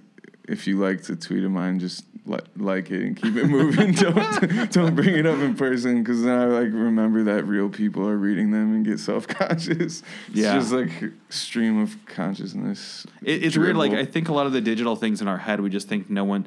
if 0.48 0.66
you 0.66 0.78
like 0.78 1.02
to 1.04 1.16
tweet 1.16 1.44
of 1.44 1.50
mine, 1.50 1.78
just 1.78 2.04
li- 2.26 2.38
like 2.56 2.90
it 2.90 3.02
and 3.04 3.16
keep 3.16 3.36
it 3.36 3.44
moving. 3.46 3.92
don't 4.04 4.72
don't 4.72 4.94
bring 4.94 5.14
it 5.14 5.26
up 5.26 5.38
in 5.38 5.54
person 5.54 6.02
because 6.02 6.22
then 6.22 6.38
I 6.38 6.44
like 6.46 6.72
remember 6.72 7.24
that 7.24 7.44
real 7.44 7.68
people 7.68 8.08
are 8.08 8.16
reading 8.16 8.50
them 8.50 8.74
and 8.74 8.84
get 8.84 8.98
self 8.98 9.26
conscious. 9.28 9.68
It's 9.78 10.02
Yeah. 10.32 10.54
just 10.58 10.72
like 10.72 10.90
stream 11.28 11.80
of 11.80 11.96
consciousness. 12.06 13.06
It, 13.22 13.44
it's 13.44 13.56
weird. 13.56 13.76
Like 13.76 13.92
I 13.92 14.04
think 14.04 14.28
a 14.28 14.32
lot 14.32 14.46
of 14.46 14.52
the 14.52 14.60
digital 14.60 14.96
things 14.96 15.20
in 15.20 15.28
our 15.28 15.38
head, 15.38 15.60
we 15.60 15.70
just 15.70 15.88
think 15.88 16.08
no 16.10 16.24
one. 16.24 16.46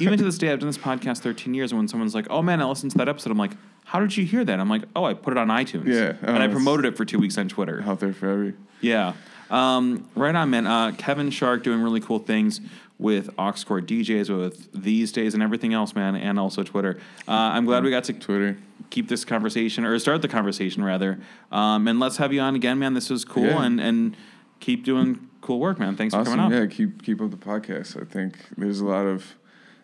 Even 0.00 0.16
to 0.18 0.24
this 0.24 0.38
day, 0.38 0.50
I've 0.50 0.58
done 0.60 0.68
this 0.68 0.78
podcast 0.78 1.18
13 1.18 1.52
years, 1.54 1.70
and 1.72 1.78
when 1.78 1.86
someone's 1.88 2.14
like, 2.14 2.26
"Oh 2.30 2.40
man, 2.42 2.60
I 2.62 2.64
listened 2.64 2.92
to 2.92 2.98
that 2.98 3.08
episode," 3.08 3.30
I'm 3.30 3.38
like, 3.38 3.52
"How 3.84 4.00
did 4.00 4.16
you 4.16 4.24
hear 4.24 4.42
that?" 4.44 4.58
I'm 4.58 4.70
like, 4.70 4.82
"Oh, 4.96 5.04
I 5.04 5.12
put 5.14 5.32
it 5.32 5.38
on 5.38 5.48
iTunes." 5.48 5.86
Yeah. 5.86 6.14
Oh, 6.26 6.32
and 6.34 6.42
I 6.42 6.48
promoted 6.48 6.86
it 6.86 6.96
for 6.96 7.04
two 7.04 7.18
weeks 7.18 7.36
on 7.36 7.48
Twitter. 7.48 7.82
out 7.86 8.00
there 8.00 8.12
for 8.14 8.28
every. 8.30 8.54
Yeah. 8.80 9.12
Um, 9.50 10.08
right 10.14 10.34
on, 10.34 10.48
man. 10.50 10.66
Uh, 10.66 10.92
Kevin 10.96 11.30
Shark 11.30 11.62
doing 11.62 11.82
really 11.82 12.00
cool 12.00 12.20
things 12.20 12.60
with 13.00 13.30
Aux 13.38 13.52
Cord 13.66 13.88
DJs, 13.88 14.28
with 14.36 14.68
these 14.72 15.10
days 15.10 15.32
and 15.34 15.42
everything 15.42 15.72
else, 15.72 15.94
man, 15.94 16.14
and 16.14 16.38
also 16.38 16.62
Twitter. 16.62 16.98
Uh, 17.26 17.32
I'm 17.32 17.64
glad 17.64 17.82
we 17.82 17.90
got 17.90 18.04
to 18.04 18.12
Twitter. 18.12 18.58
keep 18.90 19.08
this 19.08 19.24
conversation 19.24 19.84
or 19.84 19.98
start 19.98 20.20
the 20.20 20.28
conversation 20.28 20.84
rather. 20.84 21.18
Um, 21.50 21.88
and 21.88 21.98
let's 21.98 22.18
have 22.18 22.32
you 22.32 22.40
on 22.40 22.54
again, 22.56 22.78
man. 22.78 22.92
This 22.94 23.08
was 23.08 23.24
cool, 23.24 23.44
Yeah. 23.44 23.64
and 23.64 23.80
and 23.80 24.16
keep 24.60 24.84
doing 24.84 25.28
cool 25.40 25.58
work, 25.60 25.78
man. 25.78 25.96
Thanks 25.96 26.14
for 26.14 26.22
coming 26.24 26.40
up. 26.40 26.52
Yeah, 26.52 26.66
keep 26.66 27.02
keep 27.02 27.20
up 27.22 27.30
the 27.30 27.36
podcast. 27.38 28.00
I 28.00 28.04
think 28.04 28.36
there's 28.58 28.80
a 28.80 28.84
lot 28.86 29.06
of 29.06 29.34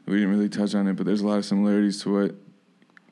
we 0.07 0.15
didn't 0.17 0.31
really 0.31 0.49
touch 0.51 0.75
on 0.75 0.87
it, 0.87 0.95
but 0.97 1.07
there's 1.07 1.23
a 1.23 1.27
lot 1.27 1.39
of 1.39 1.45
similarities 1.47 2.03
to 2.03 2.13
what 2.13 2.35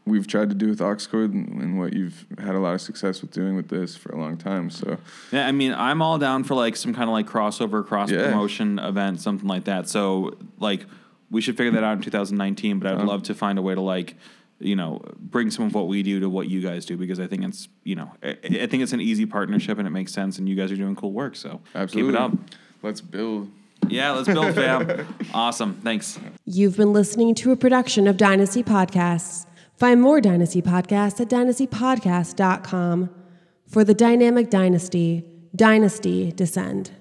we've 0.07 0.27
tried 0.27 0.49
to 0.51 0.55
do 0.55 0.69
with 0.69 0.81
Aux 0.83 0.97
Cord 1.11 1.33
and, 1.33 1.49
and 1.63 1.79
what 1.79 1.93
you've 1.95 2.27
had 2.39 2.55
a 2.55 2.59
lot 2.59 2.75
of 2.75 2.81
success 2.81 3.23
with 3.23 3.31
doing 3.31 3.57
with 3.57 3.69
this 3.69 3.97
for 3.97 4.13
a 4.13 4.19
long 4.21 4.37
time. 4.37 4.69
So 4.71 4.99
Yeah, 5.33 5.47
I 5.47 5.53
mean, 5.53 5.73
I'm 5.73 6.03
all 6.03 6.19
down 6.19 6.45
for 6.45 6.55
like 6.55 6.77
some 6.77 6.93
kind 6.93 7.09
of 7.09 7.13
like 7.15 7.27
crossover, 7.27 7.85
cross 7.85 8.11
Yeah. 8.11 8.27
promotion 8.27 8.79
event, 8.79 9.21
something 9.21 9.49
like 9.49 9.65
that. 9.65 9.89
So 9.89 10.37
like, 10.59 10.87
we 11.31 11.41
should 11.41 11.57
figure 11.57 11.73
that 11.73 11.83
out 11.85 11.97
in 11.97 12.03
2019. 12.03 12.79
But 12.79 12.93
I'd 12.93 13.01
Um, 13.01 13.07
love 13.07 13.23
to 13.25 13.35
find 13.35 13.59
a 13.59 13.63
way 13.63 13.75
to 13.75 13.81
like, 13.81 14.17
you 14.61 14.77
know, 14.77 15.01
bring 15.19 15.51
some 15.51 15.65
of 15.67 15.75
what 15.75 15.89
we 15.89 16.03
do 16.03 16.21
to 16.21 16.29
what 16.29 16.49
you 16.49 16.61
guys 16.61 16.85
do 16.87 16.97
because 16.97 17.19
I 17.19 17.27
think 17.27 17.43
it's 17.45 17.69
you 17.83 17.97
know, 17.97 18.13
I, 18.23 18.37
I 18.45 18.67
think 18.67 18.83
it's 18.83 18.93
an 18.93 19.01
easy 19.01 19.27
partnership 19.27 19.79
and 19.79 19.87
it 19.87 19.91
makes 19.91 20.13
sense. 20.13 20.39
And 20.39 20.49
you 20.49 20.55
guys 20.55 20.71
are 20.71 20.77
doing 20.77 20.95
cool 20.97 21.13
work, 21.13 21.35
so 21.35 21.61
absolutely, 21.75 22.13
keep 22.13 22.19
it 22.21 22.23
up. 22.23 22.33
Let's 22.83 23.01
build. 23.01 23.51
Yeah, 23.89 24.13
let's 24.13 24.29
build, 24.29 24.55
fam. 24.55 25.07
awesome, 25.35 25.75
thanks. 25.83 26.19
You've 26.47 26.77
been 26.77 26.93
listening 26.93 27.35
to 27.37 27.53
a 27.53 27.57
production 27.57 28.07
of 28.07 28.17
Dynasty 28.17 28.63
Podcasts. 28.63 29.47
Find 29.77 30.01
more 30.01 30.21
Dynasty 30.21 30.63
Podcasts 30.63 31.21
at 31.21 31.29
dynastypodcast.com. 31.29 33.11
For 33.67 33.83
the 33.83 33.95
dynamic 33.95 34.51
dynasty, 34.51 35.25
Dynasty 35.57 36.33
Descend. 36.33 36.93